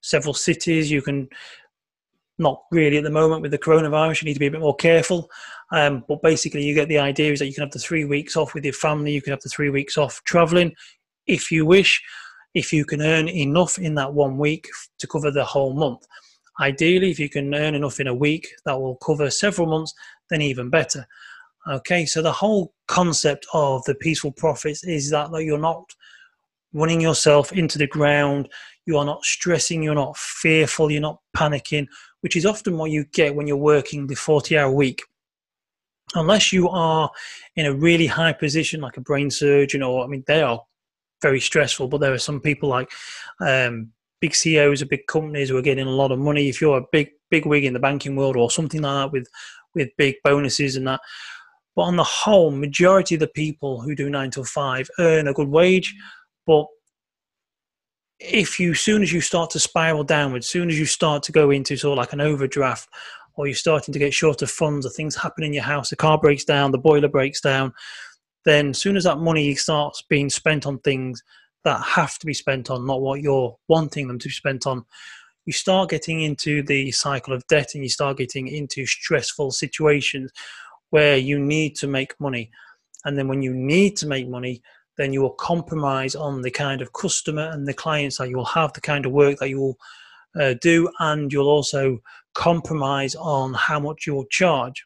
several 0.00 0.34
cities, 0.34 0.90
you 0.90 1.02
can 1.02 1.28
not 2.38 2.62
really 2.70 2.98
at 2.98 3.04
the 3.04 3.10
moment 3.10 3.42
with 3.42 3.50
the 3.50 3.58
coronavirus, 3.58 4.22
you 4.22 4.26
need 4.26 4.34
to 4.34 4.40
be 4.40 4.46
a 4.46 4.50
bit 4.50 4.60
more 4.60 4.76
careful. 4.76 5.28
Um, 5.72 6.04
but 6.08 6.22
basically, 6.22 6.62
you 6.62 6.74
get 6.74 6.88
the 6.88 6.98
idea 6.98 7.32
is 7.32 7.38
that 7.40 7.46
you 7.46 7.54
can 7.54 7.62
have 7.64 7.72
the 7.72 7.78
three 7.78 8.04
weeks 8.04 8.36
off 8.36 8.54
with 8.54 8.64
your 8.64 8.74
family, 8.74 9.12
you 9.12 9.22
can 9.22 9.32
have 9.32 9.42
the 9.42 9.48
three 9.48 9.70
weeks 9.70 9.98
off 9.98 10.22
traveling 10.24 10.74
if 11.26 11.50
you 11.50 11.66
wish, 11.66 12.02
if 12.54 12.72
you 12.72 12.84
can 12.84 13.02
earn 13.02 13.28
enough 13.28 13.78
in 13.78 13.94
that 13.94 14.12
one 14.12 14.38
week 14.38 14.68
to 14.98 15.06
cover 15.06 15.30
the 15.30 15.44
whole 15.44 15.74
month. 15.74 16.06
Ideally, 16.60 17.10
if 17.10 17.18
you 17.18 17.28
can 17.28 17.54
earn 17.54 17.74
enough 17.74 18.00
in 18.00 18.06
a 18.06 18.14
week 18.14 18.48
that 18.66 18.78
will 18.78 18.96
cover 18.96 19.30
several 19.30 19.66
months, 19.66 19.94
then 20.28 20.42
even 20.42 20.68
better. 20.68 21.06
Okay, 21.68 22.06
so 22.06 22.22
the 22.22 22.32
whole 22.32 22.74
concept 22.86 23.46
of 23.52 23.82
the 23.84 23.94
peaceful 23.94 24.32
profits 24.32 24.84
is 24.84 25.10
that, 25.10 25.30
that 25.30 25.44
you're 25.44 25.58
not 25.58 25.94
running 26.72 27.00
yourself 27.00 27.52
into 27.52 27.78
the 27.78 27.86
ground, 27.86 28.48
you 28.86 28.96
are 28.96 29.04
not 29.04 29.24
stressing, 29.24 29.82
you're 29.82 29.94
not 29.94 30.16
fearful, 30.16 30.90
you're 30.90 31.00
not 31.00 31.20
panicking, 31.36 31.86
which 32.20 32.36
is 32.36 32.46
often 32.46 32.76
what 32.76 32.90
you 32.90 33.04
get 33.12 33.34
when 33.34 33.46
you're 33.46 33.56
working 33.56 34.06
the 34.06 34.14
40 34.14 34.58
hour 34.58 34.70
week. 34.70 35.02
Unless 36.14 36.52
you 36.52 36.68
are 36.68 37.10
in 37.56 37.66
a 37.66 37.74
really 37.74 38.06
high 38.06 38.32
position, 38.32 38.80
like 38.80 38.96
a 38.96 39.02
brain 39.02 39.30
surgeon, 39.30 39.82
or 39.82 40.04
I 40.04 40.08
mean, 40.08 40.24
they 40.26 40.42
are 40.42 40.60
very 41.22 41.40
stressful, 41.40 41.88
but 41.88 42.00
there 42.00 42.12
are 42.12 42.18
some 42.18 42.40
people 42.40 42.68
like 42.68 42.90
um, 43.40 43.92
big 44.20 44.34
CEOs 44.34 44.82
of 44.82 44.88
big 44.88 45.06
companies 45.06 45.48
who 45.48 45.56
are 45.56 45.62
getting 45.62 45.86
a 45.86 45.90
lot 45.90 46.12
of 46.12 46.18
money. 46.18 46.48
If 46.48 46.60
you're 46.60 46.78
a 46.78 46.86
big 46.92 47.10
big 47.30 47.46
wig 47.46 47.64
in 47.64 47.72
the 47.72 47.78
banking 47.78 48.16
world 48.16 48.36
or 48.36 48.50
something 48.50 48.82
like 48.82 49.06
that 49.06 49.12
with 49.12 49.28
with 49.74 49.88
big 49.96 50.16
bonuses 50.24 50.76
and 50.76 50.86
that. 50.86 51.00
But 51.76 51.82
on 51.82 51.96
the 51.96 52.04
whole, 52.04 52.50
majority 52.50 53.14
of 53.14 53.20
the 53.20 53.28
people 53.28 53.80
who 53.80 53.94
do 53.94 54.10
nine 54.10 54.30
to 54.32 54.44
five 54.44 54.90
earn 54.98 55.28
a 55.28 55.32
good 55.32 55.48
wage. 55.48 55.94
But 56.46 56.66
if 58.18 58.60
you 58.60 58.74
soon 58.74 59.02
as 59.02 59.12
you 59.12 59.20
start 59.20 59.50
to 59.50 59.60
spiral 59.60 60.04
downwards, 60.04 60.48
soon 60.48 60.68
as 60.68 60.78
you 60.78 60.84
start 60.84 61.22
to 61.24 61.32
go 61.32 61.50
into 61.50 61.76
sort 61.76 61.92
of 61.92 62.02
like 62.02 62.12
an 62.12 62.20
overdraft, 62.20 62.88
or 63.34 63.46
you're 63.46 63.54
starting 63.54 63.92
to 63.92 63.98
get 63.98 64.12
short 64.12 64.42
of 64.42 64.50
funds, 64.50 64.84
or 64.84 64.90
things 64.90 65.16
happen 65.16 65.44
in 65.44 65.54
your 65.54 65.62
house, 65.62 65.90
the 65.90 65.96
car 65.96 66.18
breaks 66.18 66.44
down, 66.44 66.72
the 66.72 66.78
boiler 66.78 67.08
breaks 67.08 67.40
down, 67.40 67.72
then 68.44 68.74
soon 68.74 68.96
as 68.96 69.04
that 69.04 69.18
money 69.18 69.54
starts 69.54 70.02
being 70.02 70.28
spent 70.28 70.66
on 70.66 70.78
things 70.80 71.22
that 71.64 71.82
have 71.82 72.18
to 72.18 72.26
be 72.26 72.34
spent 72.34 72.70
on, 72.70 72.86
not 72.86 73.00
what 73.00 73.20
you're 73.20 73.56
wanting 73.68 74.08
them 74.08 74.18
to 74.18 74.28
be 74.28 74.32
spent 74.32 74.66
on, 74.66 74.84
you 75.46 75.52
start 75.52 75.90
getting 75.90 76.22
into 76.22 76.62
the 76.62 76.90
cycle 76.92 77.34
of 77.34 77.46
debt 77.46 77.74
and 77.74 77.82
you 77.82 77.88
start 77.88 78.18
getting 78.18 78.48
into 78.48 78.86
stressful 78.86 79.50
situations 79.50 80.30
where 80.90 81.16
you 81.16 81.38
need 81.38 81.74
to 81.76 81.86
make 81.86 82.18
money. 82.20 82.50
And 83.04 83.16
then 83.16 83.28
when 83.28 83.42
you 83.42 83.54
need 83.54 83.96
to 83.98 84.06
make 84.06 84.28
money, 84.28 84.62
then 84.96 85.12
you 85.12 85.22
will 85.22 85.30
compromise 85.30 86.14
on 86.14 86.42
the 86.42 86.50
kind 86.50 86.82
of 86.82 86.92
customer 86.92 87.48
and 87.50 87.66
the 87.66 87.72
clients 87.74 88.18
that 88.18 88.28
you 88.28 88.36
will 88.36 88.44
have, 88.44 88.72
the 88.74 88.80
kind 88.80 89.06
of 89.06 89.12
work 89.12 89.38
that 89.38 89.48
you 89.48 89.60
will 89.60 89.78
uh, 90.38 90.54
do, 90.60 90.90
and 90.98 91.32
you'll 91.32 91.48
also 91.48 91.98
compromise 92.34 93.14
on 93.14 93.54
how 93.54 93.80
much 93.80 94.06
you 94.06 94.14
will 94.14 94.26
charge. 94.26 94.84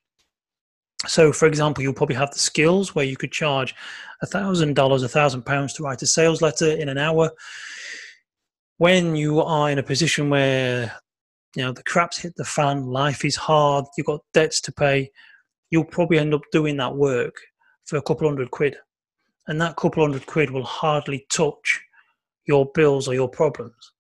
So, 1.07 1.33
for 1.33 1.47
example, 1.47 1.83
you'll 1.83 1.93
probably 1.95 2.17
have 2.17 2.33
the 2.33 2.39
skills 2.39 2.95
where 2.95 3.05
you 3.05 3.17
could 3.17 3.33
charge 3.33 3.75
a 4.23 4.27
thousand 4.27 4.75
dollars, 4.75 5.03
a 5.03 5.09
thousand 5.09 5.43
pounds 5.45 5.73
to 5.75 5.83
write 5.83 6.03
a 6.03 6.07
sales 6.07 6.41
letter 6.43 6.69
in 6.71 6.89
an 6.89 6.99
hour. 6.99 7.31
when 8.79 9.15
you 9.17 9.41
are 9.41 9.71
in 9.71 9.79
a 9.79 9.83
position 9.83 10.31
where 10.31 10.93
you 11.57 11.63
know 11.63 11.73
the 11.73 11.83
crap's 11.85 12.19
hit 12.19 12.35
the 12.37 12.45
fan, 12.45 12.87
life 12.87 13.25
is 13.25 13.37
hard, 13.37 13.85
you've 13.97 14.07
got 14.07 14.21
debts 14.33 14.61
to 14.61 14.73
pay, 14.73 15.11
you'll 15.71 15.85
probably 15.85 16.19
end 16.19 16.35
up 16.35 16.43
doing 16.53 16.77
that 16.77 16.95
work 16.97 17.37
for 17.85 17.97
a 17.97 18.03
couple 18.03 18.29
hundred 18.29 18.51
quid. 18.51 18.77
And 19.47 19.61
that 19.61 19.77
couple 19.77 20.03
hundred 20.03 20.27
quid 20.27 20.51
will 20.51 20.65
hardly 20.65 21.27
touch 21.31 21.81
your 22.47 22.71
bills 22.75 23.09
or 23.09 23.15
your 23.15 23.29
problems. 23.29 23.93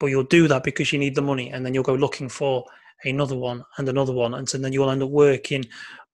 But 0.00 0.06
you'll 0.06 0.24
do 0.24 0.48
that 0.48 0.64
because 0.64 0.92
you 0.92 0.98
need 0.98 1.14
the 1.14 1.22
money, 1.22 1.50
and 1.50 1.64
then 1.64 1.74
you'll 1.74 1.82
go 1.82 1.94
looking 1.94 2.28
for 2.28 2.64
another 3.04 3.36
one 3.36 3.64
and 3.76 3.88
another 3.88 4.12
one, 4.12 4.34
and 4.34 4.48
so 4.48 4.58
then 4.58 4.72
you'll 4.72 4.90
end 4.90 5.02
up 5.02 5.10
working 5.10 5.64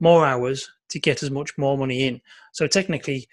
more 0.01 0.27
hours 0.27 0.71
to 0.91 1.01
get 1.01 1.23
as 1.23 1.31
much 1.31 1.57
more 1.57 1.79
money 1.79 2.07
in. 2.07 2.21
So 2.53 2.67
technically, 2.67 3.27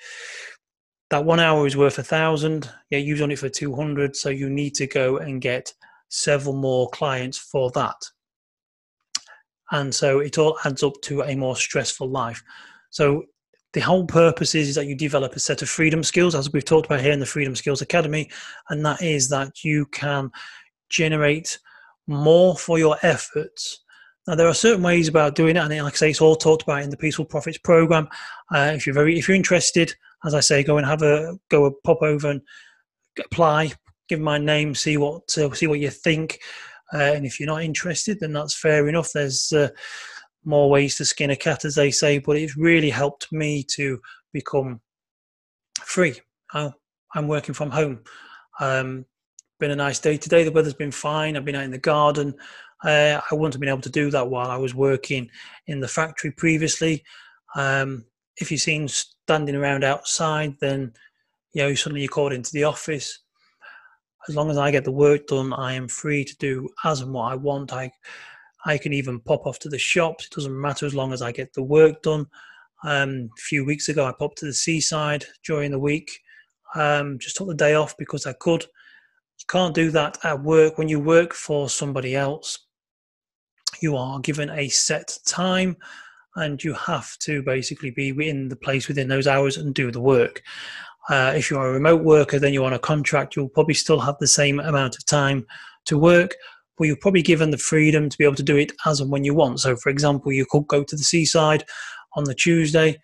that 1.10 1.26
one 1.26 1.40
hour 1.40 1.68
is 1.68 1.76
worth 1.76 2.00
a 2.00 2.04
thousand. 2.04 2.70
Yeah, 2.90 3.00
you've 3.00 3.20
done 3.20 3.32
it 3.32 3.40
for 3.40 3.50
two 3.50 3.76
hundred, 3.76 4.16
so 4.16 4.30
you 4.30 4.50
need 4.50 4.74
to 4.76 4.88
go 4.88 5.18
and 5.18 5.42
get 5.42 5.74
several 6.10 6.56
more 6.56 6.90
clients 6.90 7.38
for 7.38 7.72
that. 7.72 8.02
And 9.72 9.94
so 9.94 10.20
it 10.20 10.38
all 10.38 10.58
adds 10.66 10.84
up 10.84 10.94
to 11.04 11.22
a 11.22 11.36
more 11.36 11.56
stressful 11.56 12.10
life. 12.10 12.44
So 12.90 13.24
the 13.74 13.80
whole 13.80 14.06
purpose 14.06 14.54
is, 14.54 14.68
is 14.68 14.76
that 14.76 14.88
you 14.88 14.96
develop 14.96 15.34
a 15.34 15.40
set 15.40 15.62
of 15.62 15.70
freedom 15.70 16.04
skills, 16.04 16.36
as 16.36 16.52
we've 16.52 16.66
talked 16.66 16.88
about 16.88 17.00
here 17.00 17.14
in 17.14 17.22
the 17.22 17.26
Freedom 17.26 17.56
Skills 17.56 17.82
Academy, 17.82 18.30
and 18.70 18.86
that 18.86 19.02
is 19.02 19.30
that 19.30 19.64
you 19.64 19.86
can 19.88 20.30
generate 20.90 21.58
more 22.12 22.56
for 22.58 22.78
your 22.78 22.98
efforts. 23.04 23.84
Now 24.28 24.36
there 24.36 24.48
are 24.48 24.54
certain 24.54 24.84
ways 24.84 25.08
about 25.08 25.36
doing 25.36 25.56
it, 25.56 25.60
and 25.60 25.84
like 25.84 25.94
I 25.94 25.98
say, 25.98 26.10
it's 26.12 26.22
all 26.22 26.36
talked 26.36 26.64
about 26.64 26.84
in 26.84 26.90
the 26.90 26.98
Peaceful 26.98 27.26
Profits 27.26 27.58
program. 27.58 28.08
Uh, 28.54 28.74
if 28.76 28.86
you're 28.86 28.94
very, 28.94 29.18
if 29.18 29.28
you're 29.28 29.36
interested, 29.36 29.94
as 30.26 30.36
I 30.36 30.40
say, 30.42 30.64
go 30.64 30.78
and 30.78 30.86
have 30.86 31.02
a 31.02 31.38
go 31.50 31.66
a 31.66 31.72
pop 31.72 32.02
over 32.02 32.30
and 32.30 32.42
apply, 33.20 33.74
give 34.10 34.20
my 34.20 34.38
name, 34.38 34.76
see 34.76 34.98
what 34.98 35.24
uh, 35.38 35.52
see 35.54 35.68
what 35.68 35.80
you 35.80 35.90
think, 35.90 36.40
uh, 36.94 36.98
and 36.98 37.26
if 37.26 37.40
you're 37.40 37.48
not 37.48 37.64
interested, 37.64 38.20
then 38.20 38.34
that's 38.34 38.58
fair 38.58 38.88
enough. 38.88 39.12
There's 39.12 39.52
uh, 39.52 39.70
more 40.46 40.70
ways 40.70 40.98
to 40.98 41.06
skin 41.06 41.32
a 41.32 41.36
cat, 41.36 41.66
as 41.66 41.76
they 41.76 41.92
say, 41.92 42.20
but 42.20 42.38
it's 42.38 42.58
really 42.58 42.90
helped 42.90 43.28
me 43.32 43.64
to 43.76 44.00
become 44.34 44.82
free. 45.84 46.20
I, 46.54 46.72
I'm 47.16 47.28
working 47.28 47.54
from 47.56 47.72
home. 47.72 48.04
Um, 48.60 49.06
been 49.62 49.72
a 49.72 49.76
nice 49.76 50.00
day 50.00 50.18
today. 50.18 50.44
The 50.44 50.52
weather's 50.52 50.74
been 50.74 50.92
fine. 50.92 51.38
I've 51.38 51.46
been 51.46 51.56
out 51.56 51.64
in 51.64 51.72
the 51.72 51.78
garden. 51.78 52.34
Uh, 52.84 53.22
I 53.32 53.36
wouldn't 53.36 53.54
have 53.54 53.62
been 53.62 53.70
able 53.70 53.82
to 53.82 53.90
do 53.92 54.10
that 54.10 54.28
while 54.28 54.50
I 54.50 54.58
was 54.58 54.74
working 54.74 55.30
in 55.68 55.80
the 55.80 55.88
factory 55.88 56.32
previously. 56.32 57.04
Um, 57.56 58.04
if 58.38 58.50
you're 58.50 58.58
seen 58.58 58.88
standing 58.88 59.56
around 59.56 59.84
outside, 59.84 60.56
then 60.60 60.94
you 61.54 61.62
know 61.62 61.76
suddenly 61.76 62.02
you're 62.02 62.10
called 62.10 62.34
into 62.34 62.52
the 62.52 62.64
office. 62.64 63.20
As 64.28 64.36
long 64.36 64.50
as 64.50 64.58
I 64.58 64.72
get 64.72 64.84
the 64.84 64.92
work 64.92 65.28
done, 65.28 65.54
I 65.54 65.74
am 65.74 65.88
free 65.88 66.26
to 66.26 66.36
do 66.38 66.68
as 66.84 67.02
and 67.02 67.14
what 67.14 67.32
I 67.32 67.36
want. 67.36 67.72
I 67.72 67.92
I 68.66 68.80
can 68.80 68.94
even 68.94 69.20
pop 69.20 69.46
off 69.46 69.60
to 69.60 69.70
the 69.70 69.78
shops. 69.78 70.26
It 70.26 70.32
doesn't 70.32 70.60
matter 70.60 70.88
as 70.88 70.96
long 70.96 71.14
as 71.14 71.22
I 71.22 71.32
get 71.32 71.54
the 71.54 71.64
work 71.64 72.02
done. 72.02 72.26
Um, 72.84 73.30
a 73.38 73.42
few 73.42 73.64
weeks 73.64 73.90
ago, 73.90 74.06
I 74.06 74.12
popped 74.12 74.40
to 74.40 74.46
the 74.46 74.54
seaside 74.54 75.26
during 75.46 75.70
the 75.70 75.80
week. 75.80 76.10
Um, 76.74 77.20
just 77.20 77.36
took 77.36 77.48
the 77.48 77.54
day 77.54 77.76
off 77.76 77.96
because 77.96 78.26
I 78.26 78.34
could. 78.34 78.66
You 79.42 79.46
can't 79.50 79.74
do 79.74 79.90
that 79.92 80.20
at 80.24 80.44
work. 80.44 80.78
When 80.78 80.88
you 80.88 81.00
work 81.00 81.34
for 81.34 81.68
somebody 81.68 82.16
else, 82.16 82.60
you 83.82 83.98
are 83.98 84.20
given 84.20 84.52
a 84.52 84.70
set 84.70 85.18
time 85.26 85.78
and 86.36 86.64
you 86.64 86.74
have 86.74 87.18
to 87.20 87.42
basically 87.42 87.90
be 87.90 88.10
in 88.30 88.50
the 88.50 88.56
place 88.56 88.88
within 88.88 89.08
those 89.08 89.28
hours 89.28 89.58
and 89.58 89.74
do 89.74 89.92
the 89.92 90.00
work. 90.00 90.44
Uh, 91.10 91.34
if 91.36 91.50
you're 91.50 91.68
a 91.68 91.74
remote 91.74 92.04
worker, 92.04 92.38
then 92.38 92.54
you're 92.54 92.66
on 92.66 92.74
a 92.74 92.80
contract, 92.80 93.36
you'll 93.36 93.50
probably 93.50 93.74
still 93.74 94.00
have 94.00 94.16
the 94.20 94.28
same 94.28 94.60
amount 94.60 94.96
of 94.96 95.06
time 95.06 95.46
to 95.86 95.98
work, 95.98 96.36
but 96.78 96.86
you're 96.86 96.96
probably 96.96 97.24
given 97.24 97.50
the 97.50 97.58
freedom 97.58 98.10
to 98.10 98.18
be 98.18 98.24
able 98.24 98.36
to 98.36 98.44
do 98.44 98.56
it 98.56 98.72
as 98.86 99.00
and 99.02 99.12
when 99.12 99.24
you 99.24 99.34
want. 99.34 99.60
So, 99.60 99.76
for 99.76 99.90
example, 99.90 100.32
you 100.32 100.46
could 100.46 100.68
go 100.68 100.84
to 100.84 100.96
the 100.96 101.04
seaside 101.04 101.66
on 102.14 102.26
the 102.26 102.36
Tuesday, 102.36 103.00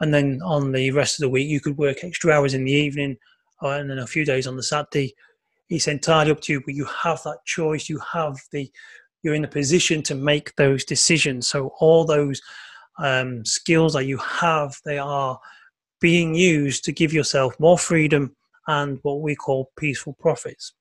and 0.00 0.14
then 0.14 0.40
on 0.44 0.72
the 0.72 0.92
rest 0.92 1.18
of 1.18 1.24
the 1.24 1.28
week, 1.28 1.48
you 1.48 1.60
could 1.60 1.76
work 1.76 2.04
extra 2.04 2.32
hours 2.32 2.54
in 2.54 2.64
the 2.64 2.72
evening, 2.72 3.16
uh, 3.62 3.70
and 3.70 3.90
then 3.90 3.98
a 3.98 4.06
few 4.06 4.24
days 4.24 4.46
on 4.46 4.56
the 4.56 4.62
Saturday. 4.62 5.14
It's 5.70 5.88
entirely 5.88 6.30
up 6.30 6.40
to 6.42 6.52
you, 6.52 6.60
but 6.64 6.74
you 6.74 6.84
have 6.84 7.22
that 7.24 7.38
choice. 7.44 7.88
You 7.88 8.00
have 8.12 8.38
the, 8.52 8.70
you're 9.22 9.34
in 9.34 9.44
a 9.44 9.48
position 9.48 10.02
to 10.04 10.14
make 10.14 10.54
those 10.56 10.84
decisions. 10.84 11.48
So 11.48 11.72
all 11.80 12.04
those 12.04 12.40
um, 12.98 13.44
skills 13.44 13.94
that 13.94 14.06
you 14.06 14.18
have, 14.18 14.76
they 14.84 14.98
are 14.98 15.38
being 16.00 16.34
used 16.34 16.84
to 16.84 16.92
give 16.92 17.12
yourself 17.12 17.58
more 17.58 17.78
freedom 17.78 18.36
and 18.66 18.98
what 19.02 19.20
we 19.20 19.34
call 19.34 19.70
peaceful 19.78 20.14
profits. 20.20 20.74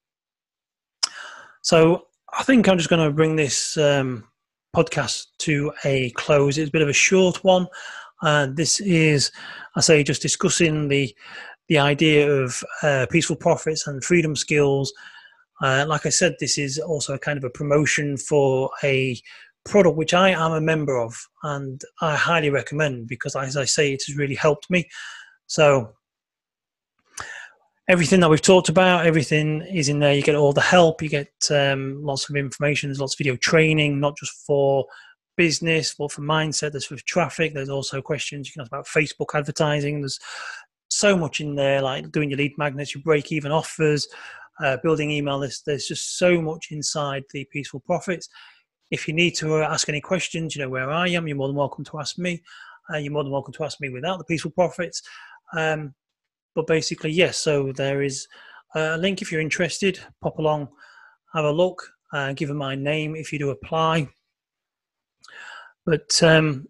So 1.62 2.08
I 2.38 2.44
think 2.44 2.68
I'm 2.68 2.78
just 2.78 2.90
going 2.90 3.06
to 3.06 3.16
bring 3.16 3.36
this 3.36 3.78
um, 3.78 4.28
podcast 4.76 5.28
to 5.40 5.72
a 5.86 6.10
close. 6.12 6.58
It's 6.58 6.70
a 6.70 6.72
bit 6.72 6.82
of 6.82 6.90
a 6.90 6.94
short 6.94 7.44
one. 7.44 7.68
Uh, 8.22 8.48
this 8.54 8.80
is, 8.80 9.32
I 9.76 9.82
say, 9.82 10.04
just 10.04 10.22
discussing 10.22 10.88
the 10.88 11.16
the 11.70 11.78
idea 11.78 12.30
of 12.32 12.64
uh, 12.82 13.06
peaceful 13.10 13.36
profits 13.36 13.88
and 13.88 14.04
freedom 14.04 14.36
skills. 14.36 14.94
Uh, 15.62 15.86
like 15.88 16.06
I 16.06 16.10
said, 16.10 16.36
this 16.40 16.58
is 16.58 16.78
also 16.78 17.14
a 17.14 17.20
kind 17.20 17.38
of 17.38 17.44
a 17.44 17.50
promotion 17.50 18.18
for 18.18 18.70
a 18.84 19.18
product 19.66 19.96
which 19.96 20.14
I 20.14 20.30
am 20.30 20.52
a 20.52 20.62
member 20.62 21.00
of, 21.00 21.16
and 21.44 21.82
I 22.02 22.16
highly 22.16 22.50
recommend 22.50 23.08
because, 23.08 23.36
as 23.36 23.56
I 23.56 23.66
say, 23.66 23.94
it 23.94 24.04
has 24.08 24.18
really 24.18 24.36
helped 24.36 24.70
me. 24.70 24.90
So 25.48 25.94
everything 27.88 28.20
that 28.22 28.30
we've 28.30 28.42
talked 28.42 28.70
about, 28.70 29.06
everything 29.06 29.62
is 29.62 29.90
in 29.90 30.00
there. 30.00 30.14
You 30.14 30.22
get 30.22 30.36
all 30.36 30.54
the 30.54 30.62
help, 30.62 31.02
you 31.02 31.10
get 31.10 31.32
um, 31.50 32.04
lots 32.04 32.30
of 32.30 32.36
information, 32.36 32.90
there's 32.90 33.00
lots 33.00 33.14
of 33.14 33.20
video 33.20 33.36
training, 33.36 34.00
not 34.00 34.18
just 34.18 34.46
for 34.46 34.86
business, 35.36 35.96
but 35.96 36.12
for 36.12 36.22
mindset, 36.22 36.72
there's 36.72 36.86
for 36.86 36.96
traffic, 37.06 37.54
there's 37.54 37.70
also 37.70 38.02
questions 38.02 38.48
you 38.48 38.54
can 38.54 38.62
ask 38.62 38.72
about 38.72 38.88
Facebook 38.88 39.34
advertising. 39.34 40.02
There's 40.02 40.20
so 40.94 41.18
much 41.18 41.42
in 41.42 41.56
there, 41.56 41.82
like 41.82 42.12
doing 42.12 42.30
your 42.30 42.38
lead 42.38 42.58
magnets, 42.58 42.94
your 42.94 43.04
break 43.04 43.32
even 43.32 43.52
offers, 43.52 44.08
uh, 44.64 44.78
building 44.84 45.12
email 45.12 45.38
lists. 45.38 45.64
There's 45.66 45.88
just 45.88 46.18
so 46.18 46.42
much 46.42 46.68
inside 46.72 47.24
the 47.32 47.46
Peaceful 47.52 47.80
Profits. 47.82 48.30
If 48.92 49.08
you 49.08 49.14
need 49.14 49.32
to 49.36 49.58
ask 49.58 49.90
any 49.90 50.02
questions, 50.02 50.56
you 50.56 50.62
know 50.62 50.70
where 50.70 50.92
I 50.92 51.10
am, 51.10 51.28
you're 51.28 51.38
more 51.38 51.48
than 51.48 51.56
welcome 51.56 51.84
to 51.86 52.00
ask 52.00 52.18
me. 52.18 52.44
Uh, 52.94 52.98
you're 52.98 53.14
more 53.14 53.24
than 53.24 53.32
welcome 53.32 53.54
to 53.54 53.64
ask 53.64 53.82
me 53.82 53.90
without 53.90 54.18
the 54.20 54.26
Peaceful 54.26 54.52
Profits. 54.52 55.02
Um, 55.56 55.94
but 56.54 56.68
basically, 56.68 57.12
yes. 57.12 57.38
So 57.38 57.72
there 57.72 58.04
is 58.04 58.28
a 58.76 58.98
link 58.98 59.22
if 59.22 59.32
you're 59.32 59.42
interested. 59.42 60.00
Pop 60.22 60.38
along, 60.38 60.68
have 61.34 61.46
a 61.46 61.52
look, 61.52 61.88
uh, 62.12 62.34
give 62.34 62.50
them 62.50 62.58
my 62.58 62.76
name 62.76 63.16
if 63.16 63.34
you 63.34 63.40
do 63.40 63.50
apply. 63.50 64.08
But 65.86 66.22
um, 66.22 66.68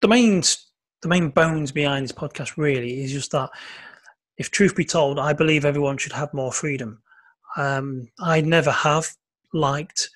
the 0.00 0.08
main 0.08 0.42
the 1.02 1.08
main 1.08 1.30
bones 1.30 1.72
behind 1.72 2.04
this 2.04 2.12
podcast 2.12 2.56
really 2.56 3.02
is 3.02 3.12
just 3.12 3.32
that, 3.32 3.50
if 4.38 4.50
truth 4.50 4.74
be 4.74 4.84
told, 4.84 5.18
I 5.18 5.32
believe 5.32 5.64
everyone 5.64 5.98
should 5.98 6.12
have 6.12 6.32
more 6.32 6.52
freedom. 6.52 7.02
Um, 7.56 8.08
I 8.18 8.40
never 8.40 8.70
have 8.70 9.14
liked 9.52 10.08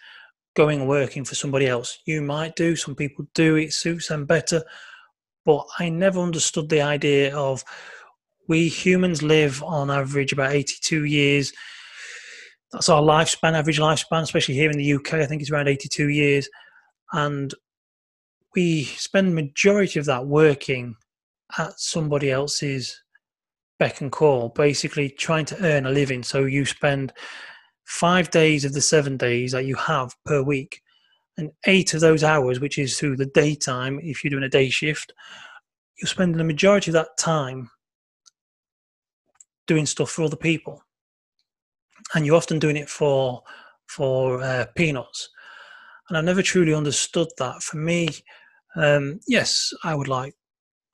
going 0.54 0.80
and 0.80 0.88
working 0.88 1.24
for 1.24 1.34
somebody 1.34 1.66
else. 1.66 1.98
You 2.06 2.22
might 2.22 2.56
do, 2.56 2.74
some 2.76 2.94
people 2.94 3.26
do, 3.34 3.56
it 3.56 3.74
suits 3.74 4.08
them 4.08 4.24
better. 4.24 4.64
But 5.44 5.66
I 5.78 5.90
never 5.90 6.18
understood 6.18 6.68
the 6.68 6.80
idea 6.80 7.36
of 7.36 7.62
we 8.48 8.68
humans 8.68 9.22
live 9.22 9.62
on 9.62 9.90
average 9.90 10.32
about 10.32 10.52
82 10.52 11.04
years. 11.04 11.52
That's 12.72 12.88
our 12.88 13.02
lifespan, 13.02 13.52
average 13.52 13.78
lifespan, 13.78 14.22
especially 14.22 14.54
here 14.54 14.70
in 14.70 14.78
the 14.78 14.94
UK. 14.94 15.14
I 15.14 15.26
think 15.26 15.42
it's 15.42 15.50
around 15.50 15.68
82 15.68 16.08
years. 16.08 16.48
And 17.12 17.54
we 18.56 18.84
spend 18.84 19.34
majority 19.34 20.00
of 20.00 20.06
that 20.06 20.26
working 20.26 20.96
at 21.58 21.78
somebody 21.78 22.30
else's 22.30 23.00
beck 23.78 24.00
and 24.00 24.10
call, 24.10 24.48
basically 24.48 25.10
trying 25.10 25.44
to 25.44 25.64
earn 25.64 25.86
a 25.86 25.90
living. 25.90 26.22
So 26.22 26.44
you 26.44 26.64
spend 26.64 27.12
five 27.84 28.30
days 28.30 28.64
of 28.64 28.72
the 28.72 28.80
seven 28.80 29.16
days 29.16 29.52
that 29.52 29.66
you 29.66 29.76
have 29.76 30.16
per 30.24 30.42
week, 30.42 30.80
and 31.36 31.52
eight 31.66 31.92
of 31.94 32.00
those 32.00 32.24
hours, 32.24 32.58
which 32.58 32.78
is 32.78 32.98
through 32.98 33.16
the 33.16 33.26
daytime, 33.26 34.00
if 34.02 34.24
you're 34.24 34.30
doing 34.30 34.42
a 34.42 34.48
day 34.48 34.70
shift, 34.70 35.12
you're 36.00 36.08
spending 36.08 36.38
the 36.38 36.44
majority 36.44 36.90
of 36.90 36.94
that 36.94 37.16
time 37.18 37.70
doing 39.66 39.86
stuff 39.86 40.10
for 40.10 40.22
other 40.22 40.36
people, 40.36 40.82
and 42.14 42.24
you're 42.24 42.36
often 42.36 42.58
doing 42.58 42.76
it 42.76 42.88
for 42.88 43.42
for 43.86 44.42
uh, 44.42 44.64
peanuts. 44.74 45.28
And 46.08 46.16
I've 46.16 46.24
never 46.24 46.42
truly 46.42 46.72
understood 46.72 47.28
that. 47.38 47.62
For 47.62 47.76
me, 47.76 48.08
um, 48.76 49.20
yes, 49.26 49.72
I 49.84 49.94
would 49.94 50.08
like 50.08 50.34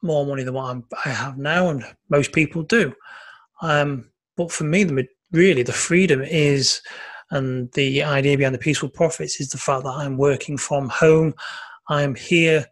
more 0.03 0.27
money 0.27 0.43
than 0.43 0.55
what 0.55 0.71
I'm, 0.71 0.85
i 1.05 1.11
have 1.11 1.39
now, 1.39 1.69
and 1.69 1.85
most 2.11 2.33
people 2.33 2.63
do. 2.63 2.93
Um, 3.61 4.11
but 4.37 4.51
for 4.51 4.65
me, 4.65 4.85
the 4.85 5.07
really 5.33 5.63
the 5.63 5.73
freedom 5.73 6.23
is, 6.23 6.81
and 7.31 7.71
the 7.73 8.03
idea 8.03 8.37
behind 8.37 8.55
the 8.55 8.59
peaceful 8.59 8.89
profits 8.89 9.41
is 9.41 9.51
the 9.51 9.59
fact 9.59 9.85
that 9.85 9.91
I'm 9.91 10.17
working 10.17 10.57
from 10.57 10.89
home. 10.89 11.35
I'm 11.89 12.15
here 12.15 12.67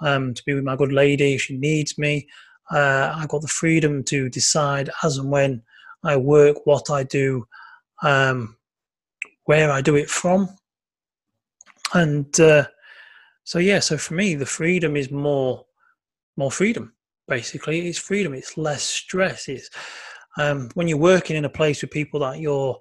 um, 0.00 0.34
to 0.34 0.42
be 0.44 0.54
with 0.54 0.64
my 0.64 0.76
good 0.76 0.92
lady 0.92 1.34
if 1.34 1.42
she 1.42 1.56
needs 1.56 1.98
me 1.98 2.28
uh, 2.70 3.14
I've 3.16 3.28
got 3.28 3.42
the 3.42 3.48
freedom 3.48 4.04
to 4.04 4.28
decide 4.28 4.90
as 5.02 5.16
and 5.16 5.30
when 5.30 5.62
I 6.04 6.16
work, 6.16 6.66
what 6.66 6.90
I 6.90 7.02
do, 7.02 7.46
um, 8.02 8.56
where 9.44 9.70
I 9.70 9.80
do 9.80 9.96
it 9.96 10.10
from, 10.10 10.48
and 11.94 12.38
uh, 12.38 12.66
so 13.48 13.58
yeah. 13.58 13.78
So 13.78 13.96
for 13.96 14.12
me, 14.12 14.34
the 14.34 14.44
freedom 14.44 14.94
is 14.94 15.10
more 15.10 15.64
more 16.36 16.50
freedom. 16.50 16.92
Basically, 17.26 17.88
it's 17.88 17.96
freedom. 17.96 18.34
It's 18.34 18.58
less 18.58 18.82
stress. 18.82 19.48
It's 19.48 19.70
um, 20.36 20.68
when 20.74 20.86
you're 20.86 20.98
working 20.98 21.34
in 21.34 21.46
a 21.46 21.48
place 21.48 21.80
with 21.80 21.90
people 21.90 22.20
that 22.20 22.40
you're 22.40 22.78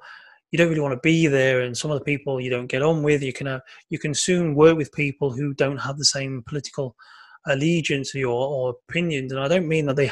you 0.51 0.57
don't 0.57 0.67
really 0.67 0.81
want 0.81 0.93
to 0.93 0.99
be 1.01 1.27
there, 1.27 1.61
and 1.61 1.77
some 1.77 1.89
of 1.89 1.97
the 1.97 2.03
people 2.03 2.41
you 2.41 2.49
don't 2.49 2.67
get 2.67 2.81
on 2.83 3.01
with. 3.01 3.23
You 3.23 3.31
can 3.31 3.47
uh, 3.47 3.61
you 3.89 3.97
can 3.97 4.13
soon 4.13 4.55
work 4.55 4.75
with 4.75 4.91
people 4.91 5.31
who 5.31 5.53
don't 5.53 5.77
have 5.77 5.97
the 5.97 6.03
same 6.03 6.43
political 6.45 6.97
allegiance 7.45 8.13
or, 8.13 8.27
or 8.27 8.75
opinions. 8.89 9.31
And 9.31 9.39
I 9.39 9.47
don't 9.47 9.69
mean 9.69 9.85
that 9.85 9.95
they 9.95 10.11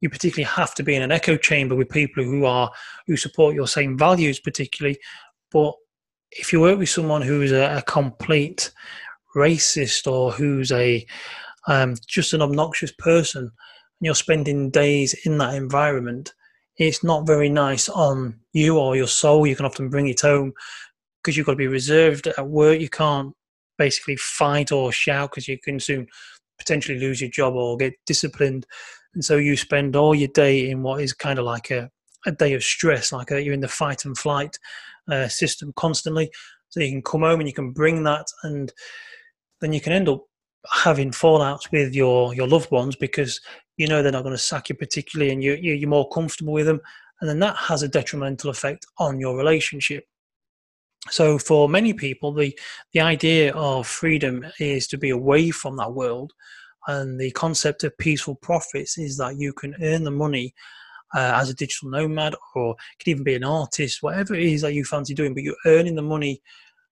you 0.00 0.10
particularly 0.10 0.50
have 0.50 0.74
to 0.74 0.82
be 0.82 0.96
in 0.96 1.02
an 1.02 1.12
echo 1.12 1.36
chamber 1.36 1.76
with 1.76 1.90
people 1.90 2.24
who 2.24 2.44
are 2.44 2.72
who 3.06 3.16
support 3.16 3.54
your 3.54 3.68
same 3.68 3.96
values 3.96 4.38
particularly 4.38 4.98
but 5.50 5.72
if 6.32 6.52
you 6.52 6.60
work 6.60 6.78
with 6.78 6.90
someone 6.90 7.22
who's 7.22 7.50
a, 7.50 7.78
a 7.78 7.82
complete 7.82 8.72
racist 9.36 10.10
or 10.10 10.32
who's 10.32 10.72
a 10.72 11.06
um, 11.68 11.94
just 12.06 12.32
an 12.32 12.42
obnoxious 12.42 12.92
person 12.98 13.42
and 13.42 13.50
you're 14.00 14.14
spending 14.14 14.70
days 14.70 15.14
in 15.24 15.38
that 15.38 15.54
environment 15.54 16.32
it's 16.78 17.02
not 17.02 17.26
very 17.26 17.48
nice 17.48 17.88
on 17.88 18.38
you 18.52 18.78
or 18.78 18.96
your 18.96 19.06
soul 19.06 19.46
you 19.46 19.56
can 19.56 19.66
often 19.66 19.88
bring 19.88 20.08
it 20.08 20.20
home 20.20 20.52
because 21.22 21.36
you've 21.36 21.46
got 21.46 21.52
to 21.52 21.56
be 21.56 21.66
reserved 21.66 22.26
at 22.26 22.48
work 22.48 22.80
you 22.80 22.88
can't 22.88 23.34
basically 23.78 24.16
fight 24.16 24.72
or 24.72 24.92
shout 24.92 25.30
because 25.30 25.48
you 25.48 25.58
can 25.58 25.78
soon 25.80 26.06
potentially 26.58 26.98
lose 26.98 27.20
your 27.20 27.30
job 27.30 27.54
or 27.54 27.76
get 27.76 27.94
disciplined. 28.06 28.66
And 29.14 29.24
so 29.24 29.36
you 29.36 29.56
spend 29.56 29.96
all 29.96 30.14
your 30.14 30.28
day 30.28 30.70
in 30.70 30.82
what 30.82 31.00
is 31.00 31.12
kind 31.12 31.38
of 31.38 31.44
like 31.44 31.70
a, 31.70 31.90
a 32.26 32.32
day 32.32 32.54
of 32.54 32.62
stress, 32.62 33.12
like 33.12 33.30
a, 33.30 33.42
you're 33.42 33.54
in 33.54 33.60
the 33.60 33.68
fight 33.68 34.04
and 34.04 34.16
flight 34.16 34.58
uh, 35.10 35.28
system 35.28 35.72
constantly. 35.76 36.30
So 36.68 36.80
you 36.80 36.90
can 36.90 37.02
come 37.02 37.22
home 37.22 37.40
and 37.40 37.48
you 37.48 37.54
can 37.54 37.72
bring 37.72 38.02
that, 38.04 38.26
and 38.42 38.72
then 39.60 39.72
you 39.72 39.80
can 39.80 39.92
end 39.92 40.08
up 40.08 40.24
having 40.72 41.10
fallouts 41.10 41.70
with 41.70 41.94
your 41.94 42.34
your 42.34 42.48
loved 42.48 42.70
ones 42.70 42.96
because 42.96 43.40
you 43.76 43.86
know 43.86 44.02
they're 44.02 44.12
not 44.12 44.24
going 44.24 44.34
to 44.34 44.38
sack 44.38 44.68
you 44.68 44.74
particularly, 44.74 45.32
and 45.32 45.42
you 45.42 45.54
you're 45.54 45.88
more 45.88 46.08
comfortable 46.08 46.52
with 46.52 46.66
them, 46.66 46.80
and 47.20 47.28
then 47.28 47.38
that 47.40 47.56
has 47.56 47.82
a 47.82 47.88
detrimental 47.88 48.50
effect 48.50 48.86
on 48.98 49.20
your 49.20 49.36
relationship. 49.36 50.04
So 51.08 51.38
for 51.38 51.68
many 51.68 51.92
people, 51.92 52.32
the 52.32 52.58
the 52.92 53.00
idea 53.00 53.54
of 53.54 53.86
freedom 53.86 54.44
is 54.58 54.86
to 54.88 54.98
be 54.98 55.10
away 55.10 55.50
from 55.50 55.76
that 55.76 55.92
world, 55.92 56.32
and 56.88 57.18
the 57.20 57.30
concept 57.32 57.84
of 57.84 57.96
peaceful 57.98 58.34
profits 58.36 58.98
is 58.98 59.16
that 59.18 59.38
you 59.38 59.52
can 59.52 59.74
earn 59.82 60.04
the 60.04 60.10
money 60.10 60.54
uh, 61.14 61.38
as 61.40 61.48
a 61.48 61.54
digital 61.54 61.90
nomad, 61.90 62.34
or 62.54 62.74
could 62.98 63.08
even 63.08 63.24
be 63.24 63.34
an 63.34 63.44
artist, 63.44 64.02
whatever 64.02 64.34
it 64.34 64.42
is 64.42 64.62
that 64.62 64.74
you 64.74 64.84
fancy 64.84 65.14
doing, 65.14 65.34
but 65.34 65.42
you're 65.42 65.54
earning 65.66 65.94
the 65.94 66.02
money 66.02 66.42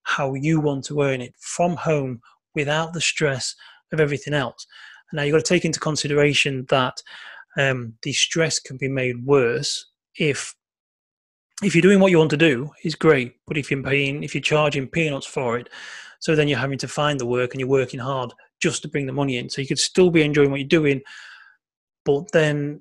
how 0.04 0.34
you 0.34 0.60
want 0.60 0.84
to 0.84 1.00
earn 1.00 1.20
it 1.20 1.34
from 1.38 1.74
home 1.76 2.20
without 2.54 2.92
the 2.92 3.00
stress 3.00 3.54
of 3.92 4.00
everything 4.00 4.34
else. 4.34 4.66
Now 5.12 5.22
you've 5.22 5.34
got 5.34 5.44
to 5.44 5.54
take 5.54 5.64
into 5.64 5.80
consideration 5.80 6.66
that 6.70 7.00
um, 7.56 7.94
the 8.02 8.12
stress 8.12 8.58
can 8.58 8.76
be 8.76 8.88
made 8.88 9.24
worse 9.24 9.86
if 10.16 10.54
if 11.62 11.74
you're 11.74 11.82
doing 11.82 12.00
what 12.00 12.10
you 12.10 12.18
want 12.18 12.30
to 12.30 12.36
do, 12.36 12.70
is 12.82 12.96
great. 12.96 13.36
But 13.46 13.56
if 13.56 13.70
you're 13.70 13.82
paying, 13.82 14.24
if 14.24 14.34
you're 14.34 14.42
charging 14.42 14.88
peanuts 14.88 15.26
for 15.26 15.56
it, 15.56 15.68
so 16.18 16.34
then 16.34 16.48
you're 16.48 16.58
having 16.58 16.78
to 16.78 16.88
find 16.88 17.20
the 17.20 17.26
work 17.26 17.52
and 17.52 17.60
you're 17.60 17.68
working 17.68 18.00
hard 18.00 18.32
just 18.60 18.82
to 18.82 18.88
bring 18.88 19.06
the 19.06 19.12
money 19.12 19.36
in. 19.36 19.48
So 19.48 19.60
you 19.60 19.68
could 19.68 19.78
still 19.78 20.10
be 20.10 20.22
enjoying 20.22 20.50
what 20.50 20.60
you're 20.60 20.68
doing, 20.68 21.00
but 22.04 22.24
then 22.32 22.80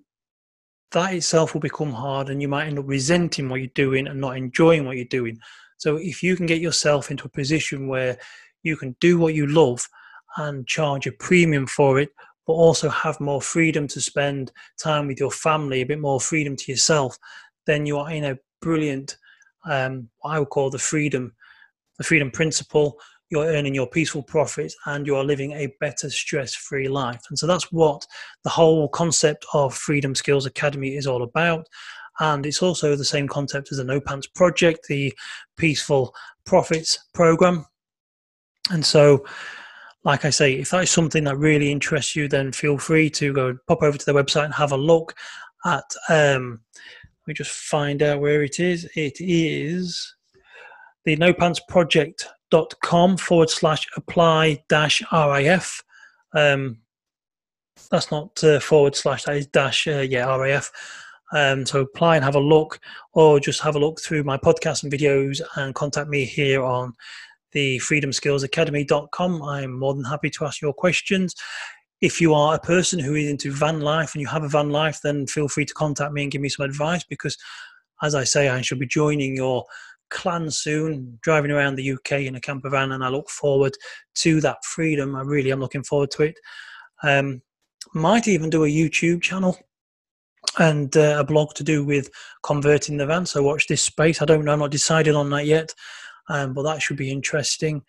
that 0.91 1.13
itself 1.13 1.53
will 1.53 1.62
become 1.62 1.91
hard 1.91 2.29
and 2.29 2.41
you 2.41 2.47
might 2.47 2.67
end 2.67 2.79
up 2.79 2.88
resenting 2.88 3.49
what 3.49 3.59
you're 3.59 3.69
doing 3.75 4.07
and 4.07 4.19
not 4.19 4.38
enjoying 4.38 4.86
what 4.86 4.95
you're 4.95 5.05
doing. 5.05 5.38
So 5.77 5.97
if 5.97 6.23
you 6.23 6.36
can 6.36 6.45
get 6.45 6.62
yourself 6.62 7.12
into 7.12 7.25
a 7.25 7.29
position 7.29 7.88
where 7.88 8.17
you 8.63 8.78
can 8.78 8.95
do 8.99 9.19
what 9.19 9.34
you 9.34 9.45
love 9.47 9.88
and 10.38 10.67
charge 10.67 11.06
a 11.06 11.12
premium 11.12 11.67
for 11.67 11.99
it, 11.99 12.10
but 12.47 12.54
also 12.54 12.89
have 12.89 13.19
more 13.19 13.41
freedom 13.41 13.88
to 13.88 14.02
spend 14.02 14.52
time 14.82 15.08
with 15.08 15.19
your 15.19 15.32
family, 15.32 15.82
a 15.82 15.86
bit 15.86 15.99
more 15.99 16.19
freedom 16.19 16.56
to 16.56 16.71
yourself, 16.71 17.17
then 17.65 17.86
you 17.86 17.97
are 17.97 18.12
in 18.12 18.23
a 18.23 18.38
brilliant, 18.62 19.17
um, 19.69 20.10
what 20.19 20.32
I 20.32 20.39
would 20.39 20.49
call 20.49 20.69
the 20.69 20.80
freedom, 20.80 21.34
the 21.97 22.04
freedom 22.04 22.32
principle. 22.32 22.99
You're 23.30 23.45
earning 23.45 23.73
your 23.73 23.88
peaceful 23.88 24.23
profits 24.23 24.76
and 24.86 25.08
you 25.08 25.15
are 25.15 25.23
living 25.23 25.54
a 25.54 25.73
better 25.80 26.10
stress 26.10 26.54
free 26.54 26.88
life. 26.88 27.21
And 27.30 27.39
so 27.39 27.47
that's 27.47 27.71
what 27.71 28.06
the 28.43 28.49
whole 28.49 28.88
concept 28.89 29.45
of 29.54 29.73
Freedom 29.73 30.13
Skills 30.13 30.45
Academy 30.45 30.95
is 30.95 31.08
all 31.08 31.23
about. 31.23 31.67
And 32.19 32.45
it's 32.45 32.62
also 32.62 32.95
the 32.95 33.06
same 33.06 33.28
concept 33.28 33.71
as 33.71 33.80
the 33.80 33.84
No 33.84 33.99
Pants 33.99 34.28
Project, 34.28 34.86
the 34.88 35.13
Peaceful 35.58 36.13
Profits 36.45 36.99
Program. 37.13 37.65
And 38.71 38.86
so, 38.86 39.26
like 40.04 40.26
I 40.26 40.30
say, 40.30 40.54
if 40.54 40.71
that 40.71 40.84
is 40.84 40.91
something 40.91 41.23
that 41.26 41.38
really 41.38 41.71
interests 41.71 42.15
you, 42.15 42.28
then 42.28 42.52
feel 42.52 42.78
free 42.78 43.10
to 43.12 43.34
go 43.34 43.58
pop 43.67 43.84
over 43.84 43.97
to 43.97 44.06
the 44.06 44.13
website 44.13 44.45
and 44.45 44.54
have 44.54 44.71
a 44.71 44.78
look 44.78 45.15
at 45.65 45.84
um, 46.10 46.60
let 47.26 47.28
me 47.28 47.34
just 47.36 47.52
find 47.52 48.04
out 48.04 48.19
where 48.19 48.43
it 48.43 48.60
is. 48.60 48.84
It 48.95 49.15
is 49.19 50.13
the 51.06 51.15
nopantsproject.com 51.15 53.17
forward 53.17 53.49
slash 53.49 53.88
apply 53.95 54.62
dash 54.67 55.02
RIF. 55.10 55.82
Um, 56.36 56.80
that's 57.89 58.12
not 58.12 58.43
uh, 58.43 58.60
forward 58.60 58.97
slash, 58.97 59.23
that 59.23 59.38
is 59.38 59.47
dash, 59.47 59.88
uh, 59.88 60.02
yeah, 60.02 60.36
RIF. 60.36 60.69
Um, 61.32 61.65
so 61.65 61.80
apply 61.80 62.17
and 62.17 62.26
have 62.26 62.36
a 62.36 62.41
look, 62.41 62.82
or 63.13 63.39
just 63.39 63.62
have 63.62 63.78
a 63.78 63.80
look 63.80 64.02
through 64.02 64.23
my 64.23 64.38
podcast 64.38 64.84
and 64.84 64.91
videos 64.91 65.39
and 65.56 65.73
contact 65.73 66.10
me 66.10 66.26
here 66.26 66.62
on 66.62 66.93
the 67.54 67.78
freedomskillsacademy.com. 67.80 69.44
I'm 69.44 69.80
more 69.80 69.94
than 69.94 70.04
happy 70.04 70.30
to 70.32 70.46
ask 70.46 70.62
your 70.62 70.74
questions 70.74 71.36
if 72.04 72.20
you 72.20 72.34
are 72.34 72.56
a 72.56 72.60
person 72.60 73.00
who 73.00 73.16
is 73.16 73.30
into 73.30 73.50
van 73.50 73.80
life 73.80 74.13
and 74.13 74.22
you 74.22 74.28
have 74.28 74.44
a 74.44 74.50
van 74.50 74.70
life, 74.70 75.00
then 75.02 75.26
feel 75.26 75.48
free 75.48 75.63
to 75.63 75.74
contact 75.74 76.12
me 76.12 76.24
and 76.24 76.32
give 76.34 76.42
me 76.42 76.50
some 76.50 76.66
advice 76.66 77.06
because, 77.06 77.38
as 78.02 78.13
I 78.13 78.26
say, 78.26 78.50
I 78.50 78.60
shall 78.60 78.78
be 78.78 78.86
joining 78.86 79.38
your 79.38 79.63
clan 80.10 80.52
soon, 80.52 81.18
driving 81.22 81.50
around 81.50 81.76
the 81.76 81.92
UK 81.94 82.24
in 82.24 82.36
a 82.36 82.42
camper 82.42 82.70
van, 82.70 82.92
and 82.92 83.06
I 83.06 83.08
look 83.08 83.30
forward 83.30 83.78
to 84.16 84.42
that 84.42 84.66
freedom. 84.66 85.16
I 85.16 85.22
really 85.22 85.50
am 85.54 85.62
looking 85.62 85.84
forward 85.84 86.12
to 86.12 86.24
it. 86.24 86.36
Um, 87.04 87.42
might 87.94 88.28
even 88.28 88.50
do 88.50 88.66
a 88.66 88.68
YouTube 88.68 89.22
channel 89.22 89.58
and 90.60 90.98
uh, 90.98 91.16
a 91.20 91.24
blog 91.24 91.54
to 91.56 91.63
do 91.63 91.86
with 91.86 92.10
converting 92.44 92.98
the 92.98 93.06
van. 93.06 93.26
So 93.26 93.42
watch 93.42 93.68
this 93.68 93.82
space. 93.82 94.22
I 94.22 94.26
don't 94.26 94.44
know. 94.44 94.52
I'm 94.52 94.60
not 94.60 94.72
decided 94.72 95.16
on 95.16 95.30
that 95.30 95.46
yet, 95.46 95.74
um, 96.29 96.53
but 96.53 96.63
that 96.63 96.81
should 96.81 96.97
be 96.97 97.12
interesting. 97.12 97.83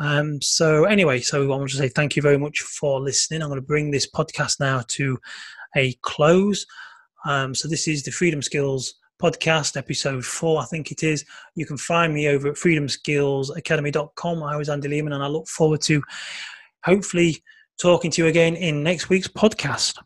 Um, 0.00 0.40
so 0.42 0.84
anyway, 0.84 1.20
so 1.20 1.44
I 1.44 1.56
want 1.56 1.70
to 1.70 1.76
say 1.76 1.88
thank 1.88 2.16
you 2.16 2.22
very 2.22 2.38
much 2.38 2.60
for 2.60 3.00
listening. 3.00 3.42
I'm 3.42 3.48
going 3.48 3.60
to 3.60 3.66
bring 3.66 3.90
this 3.90 4.10
podcast 4.10 4.60
now 4.60 4.82
to 4.88 5.18
a 5.76 5.92
close. 6.02 6.66
Um, 7.24 7.54
so 7.54 7.68
this 7.68 7.88
is 7.88 8.02
the 8.02 8.10
Freedom 8.10 8.42
Skills 8.42 8.94
podcast, 9.22 9.76
episode 9.76 10.24
four, 10.24 10.60
I 10.60 10.64
think 10.64 10.90
it 10.90 11.02
is. 11.02 11.24
You 11.54 11.66
can 11.66 11.76
find 11.76 12.12
me 12.12 12.28
over 12.28 12.48
at 12.48 12.56
freedomskillsacademy.com. 12.56 14.42
I 14.42 14.56
was 14.56 14.68
Andi 14.68 14.84
Leeman, 14.84 15.14
and 15.14 15.22
I 15.22 15.28
look 15.28 15.48
forward 15.48 15.80
to 15.82 16.02
hopefully 16.84 17.42
talking 17.80 18.10
to 18.10 18.22
you 18.22 18.28
again 18.28 18.56
in 18.56 18.82
next 18.82 19.08
week's 19.08 19.28
podcast. 19.28 19.98